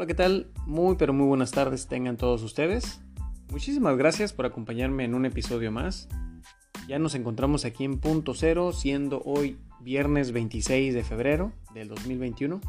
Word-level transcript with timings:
Hola, 0.00 0.06
¿qué 0.06 0.14
tal? 0.14 0.46
Muy 0.64 0.96
pero 0.96 1.12
muy 1.12 1.26
buenas 1.26 1.50
tardes 1.50 1.86
tengan 1.86 2.16
todos 2.16 2.42
ustedes. 2.42 3.02
Muchísimas 3.50 3.98
gracias 3.98 4.32
por 4.32 4.46
acompañarme 4.46 5.04
en 5.04 5.14
un 5.14 5.26
episodio 5.26 5.70
más. 5.70 6.08
Ya 6.88 6.98
nos 6.98 7.14
encontramos 7.14 7.66
aquí 7.66 7.84
en 7.84 7.98
punto 7.98 8.32
cero, 8.32 8.72
siendo 8.72 9.20
hoy 9.26 9.58
viernes 9.82 10.32
26 10.32 10.94
de 10.94 11.04
febrero 11.04 11.52
del 11.74 11.88
2021. 11.88 12.62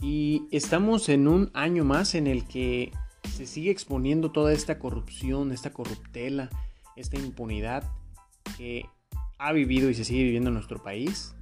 Y 0.00 0.46
estamos 0.52 1.08
en 1.08 1.26
un 1.26 1.50
año 1.54 1.82
más 1.82 2.14
en 2.14 2.28
el 2.28 2.44
que 2.44 2.92
se 3.34 3.44
sigue 3.44 3.72
exponiendo 3.72 4.30
toda 4.30 4.52
esta 4.52 4.78
corrupción, 4.78 5.50
esta 5.50 5.72
corruptela, 5.72 6.50
esta 6.94 7.18
impunidad 7.18 7.82
que 8.56 8.86
ha 9.38 9.50
vivido 9.50 9.90
y 9.90 9.94
se 9.94 10.04
sigue 10.04 10.22
viviendo 10.22 10.50
en 10.50 10.54
nuestro 10.54 10.80
país. 10.80 11.35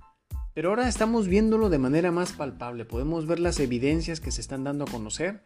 Pero 0.54 0.68
ahora 0.68 0.88
estamos 0.88 1.26
viéndolo 1.26 1.68
de 1.68 1.78
manera 1.78 2.12
más 2.12 2.32
palpable, 2.32 2.84
podemos 2.84 3.26
ver 3.26 3.40
las 3.40 3.58
evidencias 3.58 4.20
que 4.20 4.30
se 4.30 4.40
están 4.40 4.62
dando 4.62 4.84
a 4.84 4.90
conocer 4.90 5.42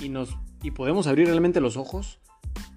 y, 0.00 0.08
nos, 0.08 0.36
y 0.62 0.70
podemos 0.70 1.06
abrir 1.06 1.26
realmente 1.26 1.60
los 1.60 1.76
ojos 1.76 2.18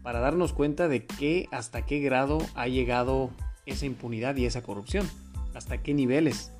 para 0.03 0.19
darnos 0.19 0.51
cuenta 0.51 0.89
de 0.89 1.05
qué, 1.05 1.47
hasta 1.51 1.85
qué 1.85 1.99
grado 1.99 2.39
ha 2.55 2.67
llegado 2.67 3.31
esa 3.65 3.85
impunidad 3.85 4.35
y 4.35 4.45
esa 4.45 4.61
corrupción, 4.61 5.09
hasta 5.53 5.81
qué 5.81 5.93
niveles. 5.93 6.51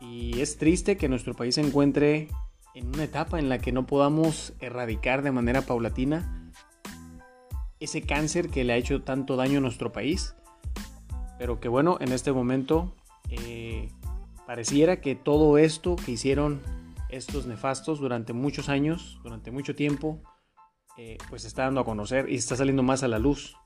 Y 0.00 0.40
es 0.40 0.58
triste 0.58 0.96
que 0.96 1.08
nuestro 1.08 1.34
país 1.34 1.54
se 1.54 1.60
encuentre 1.60 2.28
en 2.74 2.88
una 2.88 3.04
etapa 3.04 3.38
en 3.38 3.48
la 3.48 3.58
que 3.58 3.72
no 3.72 3.86
podamos 3.86 4.54
erradicar 4.60 5.22
de 5.22 5.32
manera 5.32 5.62
paulatina 5.62 6.52
ese 7.78 8.02
cáncer 8.02 8.48
que 8.48 8.64
le 8.64 8.72
ha 8.72 8.76
hecho 8.76 9.02
tanto 9.02 9.36
daño 9.36 9.58
a 9.58 9.62
nuestro 9.62 9.92
país, 9.92 10.34
pero 11.38 11.60
que 11.60 11.68
bueno, 11.68 11.98
en 12.00 12.12
este 12.12 12.32
momento 12.32 12.94
eh, 13.30 13.88
pareciera 14.46 15.00
que 15.00 15.14
todo 15.14 15.58
esto 15.58 15.96
que 15.96 16.12
hicieron 16.12 16.60
estos 17.08 17.46
nefastos 17.46 18.00
durante 18.00 18.32
muchos 18.32 18.68
años, 18.68 19.20
durante 19.22 19.50
mucho 19.50 19.74
tiempo, 19.74 20.20
eh, 20.96 21.18
pues 21.28 21.44
está 21.44 21.64
dando 21.64 21.80
a 21.80 21.84
conocer 21.84 22.30
y 22.30 22.36
está 22.36 22.56
saliendo 22.56 22.82
más 22.82 23.02
a 23.02 23.08
la 23.08 23.18
luz. 23.18 23.56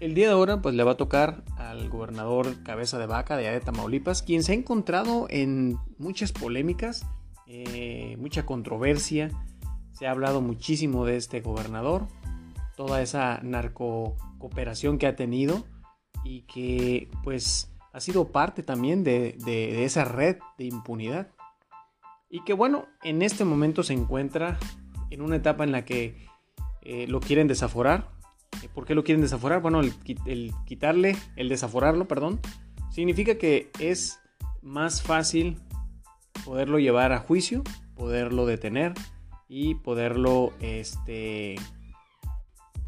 El 0.00 0.14
día 0.14 0.28
de 0.28 0.32
ahora 0.32 0.62
pues 0.62 0.74
le 0.74 0.84
va 0.84 0.92
a 0.92 0.96
tocar 0.96 1.42
al 1.56 1.88
gobernador 1.88 2.62
Cabeza 2.62 2.98
de 2.98 3.06
Vaca 3.06 3.36
de 3.36 3.60
Tamaulipas, 3.60 4.22
quien 4.22 4.44
se 4.44 4.52
ha 4.52 4.54
encontrado 4.54 5.26
en 5.28 5.76
muchas 5.98 6.32
polémicas, 6.32 7.04
eh, 7.46 8.16
mucha 8.18 8.46
controversia, 8.46 9.30
se 9.90 10.06
ha 10.06 10.12
hablado 10.12 10.40
muchísimo 10.40 11.04
de 11.04 11.16
este 11.16 11.40
gobernador, 11.40 12.06
toda 12.76 13.02
esa 13.02 13.40
narcocooperación 13.42 14.98
que 14.98 15.08
ha 15.08 15.16
tenido 15.16 15.64
y 16.22 16.42
que 16.42 17.10
pues 17.24 17.72
ha 17.98 18.00
sido 18.00 18.28
parte 18.28 18.62
también 18.62 19.02
de, 19.02 19.84
esa 19.84 20.04
red 20.04 20.36
de 20.56 20.64
impunidad. 20.64 21.32
Y 22.30 22.44
que 22.44 22.52
bueno, 22.52 22.86
en 23.02 23.22
este 23.22 23.44
momento 23.44 23.82
se 23.82 23.92
encuentra 23.92 24.56
en 25.10 25.20
una 25.20 25.34
etapa 25.34 25.64
en 25.64 25.72
la 25.72 25.84
que 25.84 26.28
eh, 26.82 27.08
lo 27.08 27.18
quieren 27.18 27.48
desaforar, 27.48 28.16
¿Por 28.74 28.86
qué 28.86 28.94
lo 28.94 29.04
quieren 29.04 29.20
desaforar? 29.20 29.60
Bueno, 29.60 29.80
el, 29.80 29.92
quitarle, 30.64 31.16
el 31.36 31.48
desaforarlo, 31.48 32.08
perdón, 32.08 32.40
significa 32.90 33.36
que 33.36 33.70
es 33.78 34.20
más 34.62 35.02
fácil 35.02 35.58
poderlo 36.44 36.78
llevar 36.78 37.12
a 37.12 37.18
juicio, 37.18 37.62
poderlo 37.94 38.46
detener 38.46 38.94
y 39.48 39.76
poderlo, 39.76 40.52
este, 40.60 41.56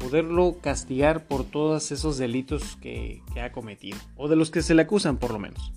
poderlo 0.01 0.57
castigar 0.61 1.27
por 1.27 1.43
todos 1.43 1.91
esos 1.91 2.17
delitos 2.17 2.75
que, 2.77 3.21
ha 3.41 3.51
cometido, 3.51 3.97
o 4.15 4.27
de 4.27 4.35
los 4.35 4.49
que 4.49 4.61
se 4.61 4.73
le 4.73 4.81
acusan 4.81 5.17
por 5.17 5.31
lo 5.31 5.39
menos. 5.39 5.71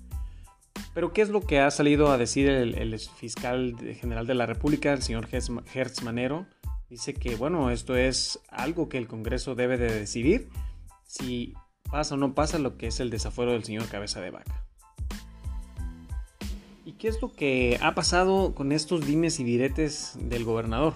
Pero 0.95 1.13
¿qué 1.13 1.23
es 1.23 1.29
lo 1.29 1.41
que 1.41 1.61
ha 1.61 1.71
salido 1.71 2.11
a 2.11 2.19
decir 2.19 2.49
el, 2.49 2.99
fiscal 2.99 3.77
general 4.01 4.27
de 4.27 4.35
la 4.35 4.47
República, 4.47 4.93
el 4.93 5.03
señor 5.03 5.29
Hertz 5.31 6.03
Manero? 6.03 6.47
dice 6.89 7.15
que, 7.15 7.35
bueno, 7.35 7.71
esto 7.71 7.97
es 7.97 8.41
algo 8.49 8.89
que 8.89 8.99
el 8.99 9.09
Congreso 9.09 9.55
debe 9.55 9.79
de 9.79 9.93
decidir 9.93 10.49
si 11.07 11.55
pasa 11.91 12.15
o 12.15 12.19
no 12.19 12.35
pasa 12.35 12.59
lo 12.59 12.77
que 12.77 12.87
es 12.87 13.01
el 13.01 13.11
desafuero 13.11 13.53
del 13.53 13.65
señor 13.65 13.89
Cabeza 13.89 14.21
de 14.21 14.31
Vaca. 14.31 14.65
¿Y 16.85 16.93
qué 16.93 17.09
es 17.09 17.21
lo 17.21 17.33
que 17.33 17.79
ha 17.83 17.95
pasado 17.95 18.55
con 18.55 18.71
estos 18.71 19.07
dimes 19.07 19.41
y 19.41 19.45
diretes 19.45 20.17
del 20.21 20.45
gobernador? 20.45 20.95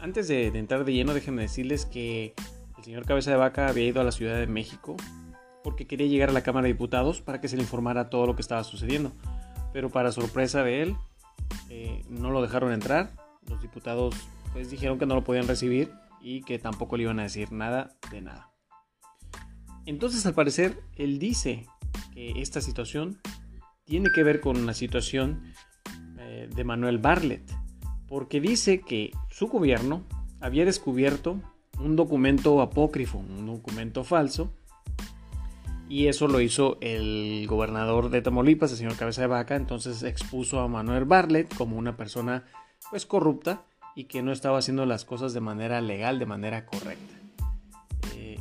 Antes 0.00 0.28
de, 0.28 0.46
entrar 0.46 0.84
de 0.84 0.92
lleno, 0.92 1.12
déjenme 1.12 1.42
decirles 1.42 1.84
que 1.84 2.34
el 2.76 2.84
señor 2.84 3.04
Cabeza 3.04 3.30
de 3.30 3.36
Vaca 3.36 3.68
había 3.68 3.84
ido 3.84 4.00
a 4.00 4.04
la 4.04 4.12
Ciudad 4.12 4.38
de 4.38 4.46
México 4.46 4.96
porque 5.64 5.86
quería 5.86 6.06
llegar 6.06 6.28
a 6.28 6.32
la 6.32 6.42
Cámara 6.42 6.66
de 6.66 6.72
Diputados 6.72 7.20
para 7.20 7.40
que 7.40 7.48
se 7.48 7.56
le 7.56 7.62
informara 7.62 8.08
todo 8.08 8.26
lo 8.26 8.36
que 8.36 8.42
estaba 8.42 8.62
sucediendo. 8.62 9.12
Pero 9.72 9.90
para 9.90 10.12
sorpresa 10.12 10.62
de 10.62 10.82
él, 10.82 10.96
eh, 11.68 12.04
no 12.08 12.30
lo 12.30 12.40
dejaron 12.42 12.72
entrar. 12.72 13.10
Los 13.48 13.60
diputados 13.60 14.14
pues 14.52 14.70
dijeron 14.70 14.98
que 14.98 15.06
no 15.06 15.16
lo 15.16 15.24
podían 15.24 15.48
recibir 15.48 15.90
y 16.20 16.42
que 16.42 16.58
tampoco 16.58 16.96
le 16.96 17.02
iban 17.04 17.18
a 17.18 17.24
decir 17.24 17.52
nada 17.52 17.96
de 18.10 18.22
nada. 18.22 18.52
Entonces 19.84 20.24
al 20.26 20.34
parecer 20.34 20.78
él 20.96 21.18
dice 21.18 21.66
que 22.12 22.40
esta 22.40 22.60
situación 22.60 23.20
tiene 23.84 24.10
que 24.14 24.22
ver 24.22 24.40
con 24.40 24.58
una 24.58 24.74
situación 24.74 25.42
eh, 26.18 26.48
de 26.54 26.64
Manuel 26.64 26.98
Barlet, 26.98 27.50
porque 28.08 28.40
dice 28.40 28.80
que 28.80 29.12
su 29.30 29.48
gobierno 29.48 30.02
había 30.40 30.64
descubierto 30.64 31.40
un 31.78 31.96
documento 31.96 32.60
apócrifo, 32.60 33.18
un 33.18 33.46
documento 33.46 34.04
falso, 34.04 34.50
y 35.88 36.06
eso 36.08 36.28
lo 36.28 36.40
hizo 36.40 36.76
el 36.80 37.46
gobernador 37.48 38.10
de 38.10 38.20
Tamaulipas, 38.20 38.70
el 38.72 38.78
señor 38.78 38.96
Cabeza 38.96 39.22
de 39.22 39.26
Vaca, 39.26 39.56
entonces 39.56 40.02
expuso 40.02 40.60
a 40.60 40.68
Manuel 40.68 41.06
Barlet 41.06 41.52
como 41.54 41.78
una 41.78 41.96
persona 41.96 42.44
pues 42.90 43.06
corrupta 43.06 43.62
y 43.94 44.04
que 44.04 44.22
no 44.22 44.32
estaba 44.32 44.58
haciendo 44.58 44.84
las 44.86 45.04
cosas 45.04 45.32
de 45.32 45.40
manera 45.40 45.80
legal, 45.80 46.18
de 46.18 46.26
manera 46.26 46.66
correcta. 46.66 47.14
Eh, 48.14 48.38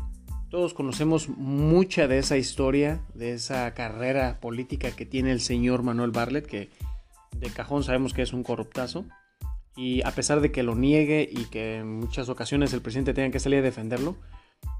todos 0.50 0.74
conocemos 0.74 1.30
mucha 1.30 2.08
de 2.08 2.20
esa 2.20 2.38
historia, 2.38 3.02
de 3.14 3.34
esa 3.34 3.74
carrera 3.74 4.40
política 4.42 4.92
que 4.92 5.06
tiene 5.06 5.32
el 5.32 5.40
señor 5.40 5.84
Manuel 5.84 6.12
Barlet, 6.12 6.46
que 6.46 6.70
de 7.32 7.50
cajón 7.50 7.84
sabemos 7.84 8.14
que 8.14 8.24
es 8.24 8.34
un 8.34 8.44
corruptazo. 8.44 9.06
Y 9.78 10.02
a 10.06 10.12
pesar 10.12 10.42
de 10.42 10.52
que 10.52 10.64
lo 10.64 10.76
niegue 10.76 11.30
y 11.32 11.46
que 11.46 11.78
en 11.78 12.00
muchas 12.00 12.28
ocasiones 12.28 12.74
el 12.74 12.82
presidente 12.82 13.14
tenga 13.14 13.32
que 13.32 13.40
salir 13.40 13.60
a 13.60 13.62
defenderlo, 13.62 14.18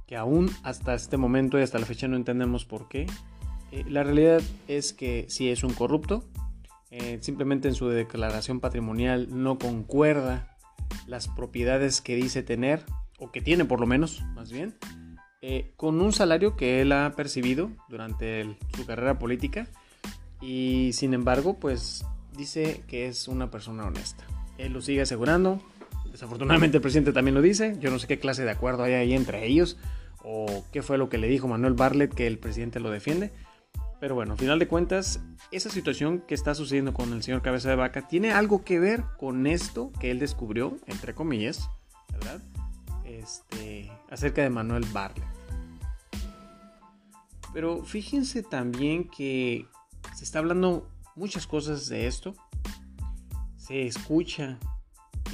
que 0.08 0.18
aún 0.18 0.50
hasta 0.64 0.94
este 0.94 1.16
momento 1.16 1.58
y 1.60 1.62
hasta 1.62 1.80
la 1.80 1.86
fecha 1.86 2.08
no 2.08 2.18
entendemos 2.18 2.66
por 2.66 2.90
qué, 2.90 3.08
eh, 3.72 3.86
la 3.88 4.04
realidad 4.04 4.42
es 4.68 4.94
que 4.94 5.26
si 5.30 5.50
es 5.50 5.64
un 5.64 5.74
corrupto, 5.74 6.26
eh, 6.90 7.20
simplemente 7.22 7.68
en 7.68 7.76
su 7.76 7.90
declaración 7.90 8.60
patrimonial 8.60 9.28
no 9.30 9.58
concuerda 9.60 10.58
las 11.06 11.28
propiedades 11.28 12.02
que 12.02 12.16
dice 12.16 12.44
tener, 12.44 12.84
o 13.20 13.32
que 13.32 13.42
tiene 13.42 13.66
por 13.66 13.80
lo 13.80 13.88
menos, 13.88 14.24
más 14.36 14.52
bien, 14.52 14.76
eh, 15.42 15.74
con 15.76 16.02
un 16.02 16.14
salario 16.14 16.56
que 16.56 16.82
él 16.82 16.92
ha 16.92 17.14
percibido 17.16 17.72
durante 17.90 18.58
su 18.76 18.86
carrera 18.86 19.20
política 19.20 19.68
y 20.42 20.92
sin 20.94 21.14
embargo, 21.14 21.60
pues 21.60 22.06
dice 22.36 22.84
que 22.88 23.08
es 23.08 23.28
una 23.28 23.50
persona 23.50 23.86
honesta. 23.86 24.26
Él 24.58 24.74
lo 24.74 24.82
sigue 24.82 25.02
asegurando, 25.02 25.62
desafortunadamente 26.12 26.78
el 26.78 26.82
presidente 26.82 27.14
también 27.14 27.36
lo 27.36 27.42
dice, 27.42 27.78
yo 27.80 27.92
no 27.92 28.00
sé 28.00 28.08
qué 28.08 28.20
clase 28.20 28.44
de 28.44 28.52
acuerdo 28.52 28.84
hay 28.84 28.94
ahí 28.94 29.14
entre 29.14 29.46
ellos 29.46 29.78
o 30.24 30.66
qué 30.72 30.82
fue 30.82 30.98
lo 30.98 31.10
que 31.10 31.18
le 31.18 31.28
dijo 31.28 31.48
Manuel 31.48 31.74
Barlet 31.74 32.14
que 32.14 32.28
el 32.28 32.38
presidente 32.38 32.80
lo 32.80 32.90
defiende. 32.90 33.32
Pero 34.00 34.14
bueno, 34.14 34.34
a 34.34 34.38
final 34.38 34.60
de 34.60 34.68
cuentas, 34.68 35.22
esa 35.52 35.70
situación 35.70 36.22
que 36.22 36.36
está 36.36 36.54
sucediendo 36.54 36.94
con 36.94 37.14
el 37.14 37.24
señor 37.24 37.42
Cabeza 37.42 37.70
de 37.70 37.76
Vaca 37.76 38.08
tiene 38.08 38.32
algo 38.32 38.64
que 38.64 38.80
ver 38.80 39.04
con 39.18 39.48
esto 39.48 39.92
que 40.00 40.12
él 40.12 40.20
descubrió, 40.20 40.78
entre 40.86 41.16
comillas, 41.16 41.70
¿verdad? 42.12 42.42
Este, 43.06 43.92
acerca 44.10 44.44
de 44.44 44.50
Manuel 44.50 44.86
Barlet. 44.92 45.26
Pero 47.54 47.84
fíjense 47.84 48.44
también 48.44 49.10
que 49.10 49.66
se 50.16 50.24
está 50.24 50.40
hablando 50.40 50.92
muchas 51.16 51.48
cosas 51.48 51.88
de 51.88 52.06
esto. 52.06 52.36
Se 53.68 53.86
escucha 53.86 54.60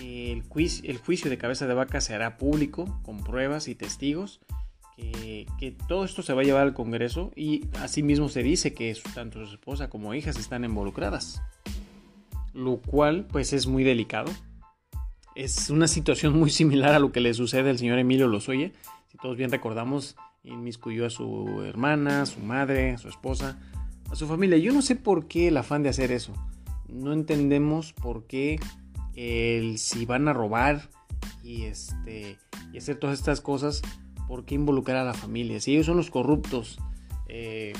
el 0.01 0.41
juicio, 0.43 0.89
el 0.89 0.97
juicio 0.97 1.29
de 1.29 1.37
cabeza 1.37 1.67
de 1.67 1.73
vaca 1.73 2.01
se 2.01 2.15
hará 2.15 2.37
público 2.37 2.99
con 3.03 3.23
pruebas 3.23 3.67
y 3.67 3.75
testigos 3.75 4.41
que, 4.95 5.75
todo 5.87 6.05
esto 6.05 6.21
se 6.21 6.33
va 6.33 6.41
a 6.41 6.43
llevar 6.43 6.63
al 6.63 6.73
Congreso 6.73 7.31
y 7.35 7.65
asimismo 7.79 8.29
se 8.29 8.43
dice 8.43 8.73
que 8.73 8.95
tanto 9.13 9.45
su 9.45 9.53
esposa 9.53 9.89
como 9.89 10.13
hijas 10.13 10.37
están 10.37 10.63
involucradas. 10.63 11.41
Lo 12.53 12.77
cual 12.77 13.25
pues 13.31 13.53
es 13.53 13.67
muy 13.67 13.83
delicado. 13.83 14.31
Es 15.35 15.69
una 15.69 15.87
situación 15.87 16.37
muy 16.37 16.49
similar 16.49 16.93
a 16.93 16.99
lo 16.99 17.11
que 17.11 17.21
le 17.21 17.33
sucede 17.33 17.69
al 17.69 17.79
señor 17.79 17.97
Emilio 17.97 18.27
Lozoya. 18.27 18.71
Si 19.11 19.17
todos 19.17 19.37
bien 19.37 19.51
recordamos, 19.51 20.15
inmiscuyó 20.43 21.05
a 21.05 21.09
su 21.09 21.63
hermana, 21.63 22.25
su 22.25 22.39
madre, 22.39 22.91
a 22.91 22.97
su 22.97 23.09
esposa, 23.09 23.59
a 24.11 24.15
su 24.15 24.27
familia. 24.27 24.57
Yo 24.57 24.73
no 24.73 24.81
sé 24.81 24.95
por 24.95 25.27
qué 25.27 25.47
el 25.47 25.57
afán 25.57 25.81
de 25.81 25.89
hacer 25.89 26.11
eso. 26.11 26.33
No 26.93 27.11
entendemos 27.11 27.93
por 27.93 28.27
qué 28.27 28.59
si 29.77 30.05
van 30.05 30.27
a 30.27 30.33
robar 30.33 30.89
y 31.43 31.63
este 31.63 32.37
y 32.71 32.77
hacer 32.77 32.95
todas 32.97 33.19
estas 33.19 33.41
cosas 33.41 33.81
¿por 34.27 34.45
qué 34.45 34.55
involucrar 34.55 34.97
a 34.97 35.03
la 35.03 35.13
familia? 35.13 35.59
Si 35.59 35.73
ellos 35.73 35.85
son 35.85 35.97
los 35.97 36.09
corruptos, 36.09 36.79
eh, 37.27 37.73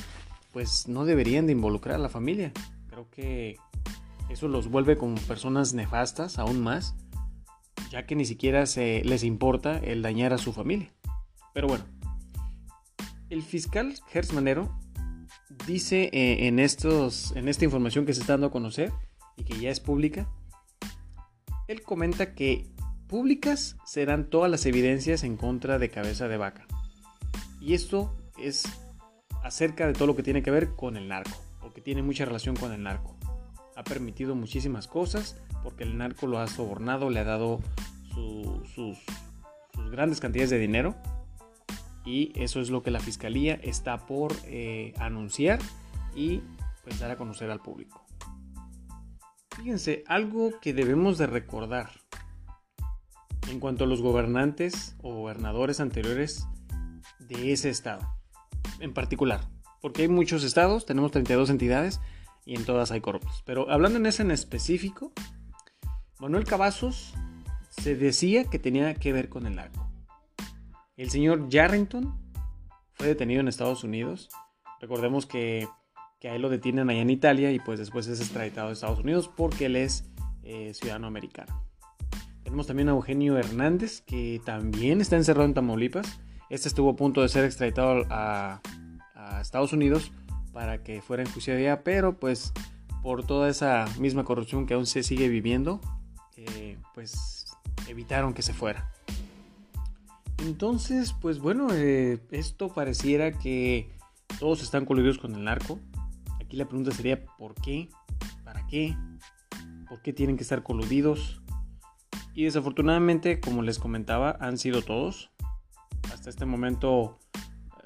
pues 0.52 0.88
no 0.88 1.06
deberían 1.06 1.48
de 1.48 1.54
involucrar 1.54 1.96
a 1.96 2.00
la 2.00 2.10
familia. 2.10 2.52
Creo 2.90 3.10
que 3.10 3.58
Eso 4.30 4.48
los 4.48 4.70
vuelve 4.70 4.98
como 4.98 5.16
personas 5.22 5.74
nefastas 5.74 6.40
aún 6.40 6.62
más, 6.62 6.96
ya 7.92 8.06
que 8.06 8.16
ni 8.16 8.26
siquiera 8.26 8.66
se 8.66 9.04
les 9.04 9.24
importa 9.24 9.78
el 9.78 10.02
dañar 10.02 10.34
a 10.34 10.38
su 10.38 10.54
familia. 10.54 10.92
Pero 11.54 11.68
bueno, 11.68 11.84
el 13.30 13.44
fiscal 13.44 13.94
Manero 14.34 14.76
dice 15.66 16.10
eh, 16.14 16.48
en, 16.48 16.60
estos, 16.60 17.34
en 17.36 17.48
esta 17.48 17.66
información 17.66 18.06
que 18.06 18.14
se 18.14 18.22
está 18.22 18.34
dando 18.34 18.48
a 18.48 18.52
conocer 18.52 18.92
y 19.38 19.44
que 19.44 19.60
ya 19.60 19.70
es 19.70 19.80
pública, 19.80 20.28
él 21.68 21.82
comenta 21.82 22.34
que 22.34 22.68
públicas 23.08 23.78
serán 23.86 24.30
todas 24.30 24.52
las 24.52 24.66
evidencias 24.66 25.24
en 25.24 25.38
contra 25.38 25.80
de 25.80 25.90
cabeza 25.90 26.28
de 26.28 26.38
vaca. 26.38 26.68
Y 27.62 27.74
esto 27.74 28.16
es 28.38 28.64
acerca 29.44 29.88
de 29.88 29.94
todo 29.94 30.08
lo 30.08 30.16
que 30.16 30.24
tiene 30.24 30.44
que 30.44 30.52
ver 30.52 30.76
con 30.76 30.98
el 30.98 31.08
narco, 31.08 31.38
o 31.62 31.72
que 31.72 31.82
tiene 31.82 32.02
mucha 32.02 32.26
relación 32.26 32.56
con 32.56 32.72
el 32.72 32.84
narco. 32.84 33.18
Ha 33.76 33.84
permitido 33.84 34.36
muchísimas 34.36 34.88
cosas 34.88 35.42
porque 35.64 35.84
el 35.84 35.98
narco 35.98 36.28
lo 36.28 36.40
ha 36.40 36.48
sobornado, 36.48 37.10
le 37.10 37.20
ha 37.20 37.24
dado 37.24 37.60
sus, 38.14 38.70
sus 38.74 38.98
grandes 39.92 40.20
cantidades 40.20 40.50
de 40.50 40.60
dinero 40.60 40.96
y 42.06 42.32
eso 42.36 42.60
es 42.60 42.70
lo 42.70 42.84
que 42.84 42.92
la 42.92 43.00
fiscalía 43.00 43.56
está 43.56 44.06
por 44.06 44.34
eh, 44.46 44.94
anunciar 44.98 45.60
y 46.16 46.42
pues 46.84 47.00
dar 47.00 47.12
a 47.12 47.18
conocer 47.18 47.50
al 47.50 47.60
público. 47.60 48.04
Fíjense, 49.56 50.04
algo 50.08 50.60
que 50.60 50.74
debemos 50.74 51.18
de 51.18 51.28
recordar 51.28 51.92
en 53.50 53.60
cuanto 53.60 53.84
a 53.84 53.88
los 53.88 54.02
gobernantes 54.02 54.96
o 55.02 55.14
gobernadores 55.14 55.80
anteriores 55.80 56.48
de 57.20 57.54
ese 57.54 57.70
estado, 57.70 58.08
en 58.80 58.94
particular, 58.94 59.42
porque 59.82 60.04
hay 60.04 60.08
muchos 60.08 60.44
estados, 60.44 60.86
tenemos 60.86 61.12
32 61.12 61.50
entidades 61.50 62.00
y 62.46 62.56
en 62.56 62.66
todas 62.66 62.92
hay 62.92 63.02
corruptos. 63.02 63.44
Pero 63.46 63.70
hablando 63.70 64.00
en 64.00 64.06
ese 64.06 64.24
en 64.24 64.32
específico, 64.32 65.12
Manuel 66.20 66.46
Cavazos 66.46 67.14
se 67.70 67.96
decía 67.96 68.46
que 68.46 68.60
tenía 68.60 68.94
que 68.96 69.14
ver 69.14 69.30
con 69.30 69.46
el 69.46 69.56
narco. 69.56 69.83
El 70.96 71.10
señor 71.10 71.50
Yarrington 71.50 72.16
fue 72.94 73.08
detenido 73.08 73.42
en 73.42 73.48
Estados 73.48 73.84
Unidos. 73.84 74.30
Recordemos 74.80 75.26
que, 75.26 75.68
a 76.24 76.36
él 76.36 76.42
lo 76.42 76.50
detienen 76.50 76.90
allá 76.90 77.02
en 77.02 77.10
Italia 77.10 77.52
y 77.52 77.60
pues 77.60 77.80
después 77.80 78.08
es 78.08 78.22
extraditado 78.22 78.68
de 78.68 78.74
Estados 78.74 79.00
Unidos 79.00 79.30
porque 79.36 79.66
él 79.66 79.76
es 79.76 80.06
eh, 80.44 80.72
ciudadano 80.74 81.08
americano. 81.08 81.66
Tenemos 82.44 82.68
también 82.68 82.90
a 82.90 82.92
Eugenio 82.92 83.38
Hernández 83.38 84.02
que 84.02 84.40
también 84.46 85.02
está 85.02 85.16
encerrado 85.18 85.46
en 85.46 85.56
Tamaulipas. 85.56 86.20
Este 86.50 86.68
estuvo 86.68 86.92
a 86.92 86.96
punto 86.96 87.22
de 87.22 87.30
ser 87.30 87.44
extraditado 87.44 88.06
a, 88.10 88.62
Estados 89.42 89.74
Unidos 89.74 90.12
para 90.54 90.84
que 90.84 91.02
fuera 91.02 91.24
enjuiciado 91.24 91.60
allá, 91.60 91.84
pero 91.84 92.20
pues 92.20 92.54
por 93.02 93.26
toda 93.26 93.50
esa 93.50 93.86
misma 94.00 94.24
corrupción 94.24 94.66
que 94.66 94.74
aún 94.74 94.86
se 94.86 95.02
sigue 95.02 95.28
viviendo, 95.28 95.82
eh, 96.38 96.78
pues 96.94 97.48
evitaron 97.88 98.34
que 98.34 98.42
se 98.42 98.54
fuera. 98.54 98.94
Entonces, 100.44 101.16
pues 101.22 101.40
bueno, 101.40 101.70
eh, 101.72 102.20
esto 102.32 102.68
pareciera 102.68 103.32
que 103.32 103.90
todos 104.40 104.62
están 104.62 104.86
coludidos 104.86 105.18
con 105.18 105.36
el 105.36 105.46
narco. 105.46 105.80
Aquí 106.42 106.58
la 106.58 106.66
pregunta 106.66 106.92
sería, 106.92 107.26
¿por 107.38 107.56
qué? 107.56 107.90
¿Para 108.44 108.68
qué? 108.68 108.94
¿Por 109.88 110.02
qué 110.02 110.12
tienen 110.12 110.36
que 110.36 110.44
estar 110.44 110.62
coludidos? 110.62 111.42
Y 112.34 112.44
desafortunadamente, 112.44 113.40
como 113.40 113.62
les 113.62 113.80
comentaba, 113.80 114.36
han 114.42 114.58
sido 114.58 114.82
todos. 114.82 115.32
Hasta 116.12 116.30
este 116.30 116.46
momento 116.46 117.20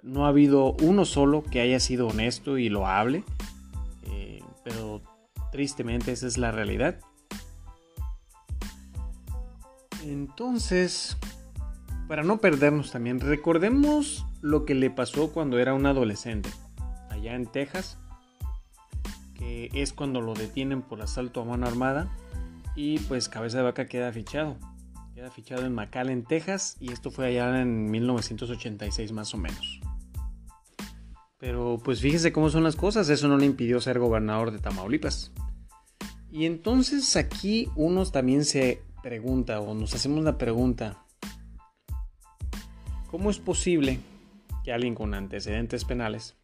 no 0.02 0.26
ha 0.26 0.30
habido 0.30 0.74
uno 0.82 1.06
solo 1.06 1.44
que 1.44 1.62
haya 1.62 1.80
sido 1.80 2.08
honesto 2.08 2.58
y 2.58 2.70
lo 2.70 2.88
hable. 2.88 3.24
Eh, 4.06 4.42
pero 4.64 5.04
tristemente 5.52 6.12
esa 6.12 6.26
es 6.26 6.40
la 6.40 6.52
realidad. 6.52 7.00
Entonces, 10.04 11.18
para 12.08 12.24
no 12.24 12.40
perdernos 12.40 12.92
también, 12.92 13.20
recordemos 13.20 14.26
lo 14.42 14.66
que 14.66 14.76
le 14.76 14.90
pasó 14.90 15.32
cuando 15.32 15.60
era 15.60 15.74
un 15.74 15.86
adolescente, 15.86 16.50
allá 17.10 17.36
en 17.36 17.46
Texas, 17.46 17.98
que 19.34 19.70
es 19.74 19.94
cuando 19.94 20.22
lo 20.22 20.34
detienen 20.34 20.82
por 20.82 21.02
asalto 21.02 21.42
a 21.42 21.46
mano 21.46 21.68
armada 21.68 22.10
y 22.76 23.00
pues 23.00 23.28
Cabeza 23.30 23.58
de 23.58 23.64
Vaca 23.64 23.88
queda 23.88 24.12
fichado. 24.12 24.58
Queda 25.14 25.32
fichado 25.32 25.66
en 25.66 25.74
McAllen, 25.74 26.24
Texas 26.24 26.78
y 26.80 26.92
esto 26.92 27.10
fue 27.10 27.28
allá 27.28 27.60
en 27.60 27.90
1986 27.90 29.12
más 29.12 29.34
o 29.34 29.38
menos. 29.38 29.82
Pero 31.40 31.80
pues 31.84 32.02
fíjese 32.02 32.32
cómo 32.32 32.50
son 32.50 32.64
las 32.64 32.76
cosas, 32.76 33.10
eso 33.10 33.28
no 33.28 33.38
le 33.38 33.46
impidió 33.46 33.82
ser 33.82 34.00
gobernador 34.00 34.52
de 34.52 34.60
Tamaulipas. 34.60 35.32
Y 36.32 36.46
entonces 36.46 37.16
aquí 37.16 37.70
uno 37.76 38.06
también 38.06 38.46
se 38.46 38.82
pregunta 39.02 39.60
o 39.60 39.74
nos 39.74 39.94
hacemos 39.94 40.24
la 40.24 40.38
pregunta, 40.38 41.04
¿Cómo 43.10 43.30
es 43.30 43.40
posible 43.40 44.02
que 44.66 44.74
alguien 44.74 44.94
con 44.94 45.14
antecedentes 45.14 45.86
penales 45.86 46.36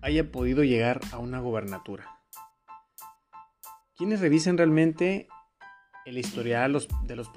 haya 0.00 0.32
podido 0.32 0.64
llegar 0.64 0.98
a 1.12 1.18
una 1.18 1.40
gobernatura? 1.40 2.18
¿Quiénes 3.98 4.20
revisen 4.20 4.56
realmente 4.56 5.28
el 6.06 6.16
historial 6.16 6.72
de 7.02 7.16
los, 7.16 7.28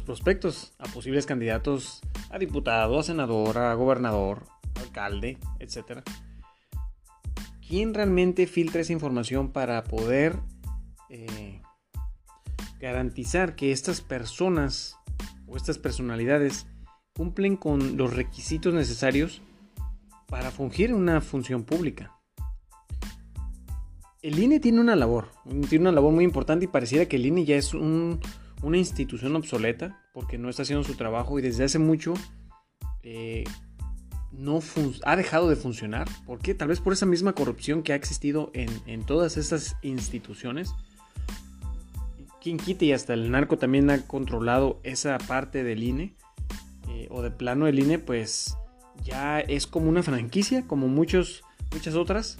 prospectos 0.00 0.72
a 0.78 0.84
posibles 0.84 1.26
candidatos 1.26 2.00
a 2.30 2.38
diputado, 2.38 2.98
a 2.98 3.02
senador, 3.02 3.58
a 3.58 3.74
gobernador, 3.74 4.46
alcalde, 4.76 5.36
etcétera? 5.58 6.02
¿Quién 7.68 7.92
realmente 7.92 8.46
filtra 8.46 8.80
esa 8.80 8.94
información 8.94 9.52
para 9.52 9.84
poder 9.84 10.36
eh, 11.10 11.60
garantizar 12.80 13.56
que 13.56 13.72
estas 13.72 14.00
personas 14.00 14.96
o 15.46 15.58
estas 15.58 15.76
personalidades 15.76 16.66
cumplen 17.14 17.56
con 17.56 17.96
los 17.96 18.14
requisitos 18.14 18.74
necesarios 18.74 19.40
para 20.26 20.50
fungir 20.50 20.92
una 20.92 21.20
función 21.20 21.64
pública. 21.64 22.12
El 24.20 24.38
INE 24.38 24.58
tiene 24.58 24.80
una 24.80 24.96
labor, 24.96 25.28
tiene 25.68 25.82
una 25.82 25.92
labor 25.92 26.12
muy 26.12 26.24
importante 26.24 26.64
y 26.64 26.68
pareciera 26.68 27.06
que 27.06 27.16
el 27.16 27.26
INE 27.26 27.44
ya 27.44 27.56
es 27.56 27.72
una 27.74 28.18
institución 28.78 29.36
obsoleta 29.36 30.02
porque 30.12 30.38
no 30.38 30.48
está 30.48 30.62
haciendo 30.62 30.82
su 30.82 30.94
trabajo 30.94 31.38
y 31.38 31.42
desde 31.42 31.64
hace 31.64 31.78
mucho 31.78 32.14
eh, 33.02 33.44
no 34.32 34.60
ha 35.04 35.16
dejado 35.16 35.48
de 35.48 35.56
funcionar. 35.56 36.08
¿Por 36.26 36.40
qué? 36.40 36.54
Tal 36.54 36.68
vez 36.68 36.80
por 36.80 36.94
esa 36.94 37.06
misma 37.06 37.34
corrupción 37.34 37.82
que 37.82 37.92
ha 37.92 37.96
existido 37.96 38.50
en, 38.54 38.70
en 38.86 39.04
todas 39.04 39.36
estas 39.36 39.76
instituciones. 39.82 40.74
Quien 42.40 42.56
quite 42.56 42.86
y 42.86 42.92
hasta 42.92 43.14
el 43.14 43.30
narco 43.30 43.58
también 43.58 43.90
ha 43.90 44.06
controlado 44.06 44.80
esa 44.82 45.16
parte 45.18 45.62
del 45.62 45.82
INE 45.82 46.16
o 47.10 47.22
de 47.22 47.30
plano 47.30 47.66
el 47.66 47.78
INE 47.78 47.98
pues 47.98 48.56
ya 49.02 49.40
es 49.40 49.66
como 49.66 49.88
una 49.88 50.02
franquicia, 50.02 50.66
como 50.66 50.88
muchos, 50.88 51.42
muchas 51.72 51.94
otras, 51.94 52.38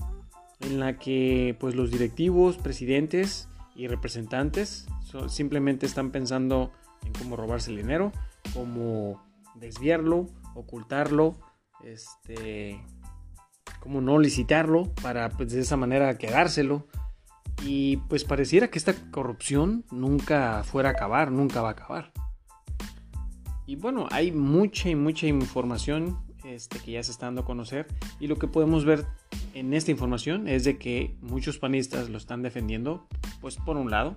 en 0.60 0.80
la 0.80 0.98
que 0.98 1.56
pues 1.58 1.74
los 1.74 1.90
directivos, 1.90 2.56
presidentes 2.56 3.48
y 3.74 3.88
representantes 3.88 4.86
simplemente 5.28 5.86
están 5.86 6.10
pensando 6.10 6.72
en 7.04 7.12
cómo 7.12 7.36
robarse 7.36 7.70
el 7.70 7.76
dinero, 7.76 8.12
cómo 8.52 9.22
desviarlo, 9.54 10.26
ocultarlo, 10.54 11.36
este, 11.84 12.80
cómo 13.80 14.00
no 14.00 14.18
licitarlo 14.18 14.92
para 15.02 15.28
pues, 15.30 15.52
de 15.52 15.60
esa 15.60 15.76
manera 15.76 16.18
quedárselo. 16.18 16.86
Y 17.62 17.98
pues 18.08 18.24
pareciera 18.24 18.68
que 18.68 18.78
esta 18.78 18.94
corrupción 19.12 19.84
nunca 19.90 20.64
fuera 20.64 20.88
a 20.90 20.92
acabar, 20.92 21.30
nunca 21.30 21.62
va 21.62 21.68
a 21.68 21.72
acabar. 21.72 22.12
Y 23.66 23.76
bueno, 23.76 24.06
hay 24.10 24.32
mucha 24.32 24.88
y 24.90 24.94
mucha 24.94 25.26
información 25.26 26.18
este, 26.44 26.78
que 26.78 26.92
ya 26.92 27.02
se 27.02 27.10
está 27.10 27.26
dando 27.26 27.42
a 27.42 27.44
conocer. 27.44 27.86
Y 28.20 28.26
lo 28.26 28.36
que 28.36 28.46
podemos 28.46 28.84
ver 28.84 29.06
en 29.54 29.72
esta 29.72 29.90
información 29.90 30.48
es 30.48 30.64
de 30.64 30.78
que 30.78 31.16
muchos 31.20 31.58
panistas 31.58 32.10
lo 32.10 32.18
están 32.18 32.42
defendiendo, 32.42 33.06
pues 33.40 33.56
por 33.56 33.76
un 33.76 33.90
lado, 33.90 34.16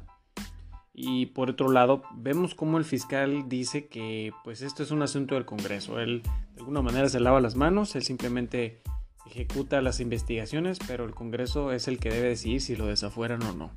y 1.00 1.28
por 1.28 1.52
otro 1.52 1.70
lado 1.70 2.02
vemos 2.16 2.56
como 2.56 2.80
el 2.80 2.84
fiscal 2.84 3.48
dice 3.48 3.88
que 3.88 4.32
pues 4.44 4.64
esto 4.64 4.82
es 4.82 4.90
un 4.90 5.04
asunto 5.04 5.36
del 5.36 5.46
Congreso, 5.46 6.00
él 6.00 6.24
de 6.56 6.60
alguna 6.60 6.82
manera 6.82 7.08
se 7.08 7.20
lava 7.20 7.40
las 7.40 7.56
manos, 7.56 7.96
él 7.96 8.02
simplemente 8.02 8.82
ejecuta 9.28 9.80
las 9.84 10.00
investigaciones, 10.00 10.80
pero 10.88 11.06
el 11.06 11.14
Congreso 11.14 11.72
es 11.72 11.88
el 11.88 12.00
que 12.00 12.10
debe 12.10 12.30
decidir 12.30 12.62
si 12.62 12.76
lo 12.76 12.88
desafueran 12.88 13.44
o 13.44 13.54
no. 13.54 13.72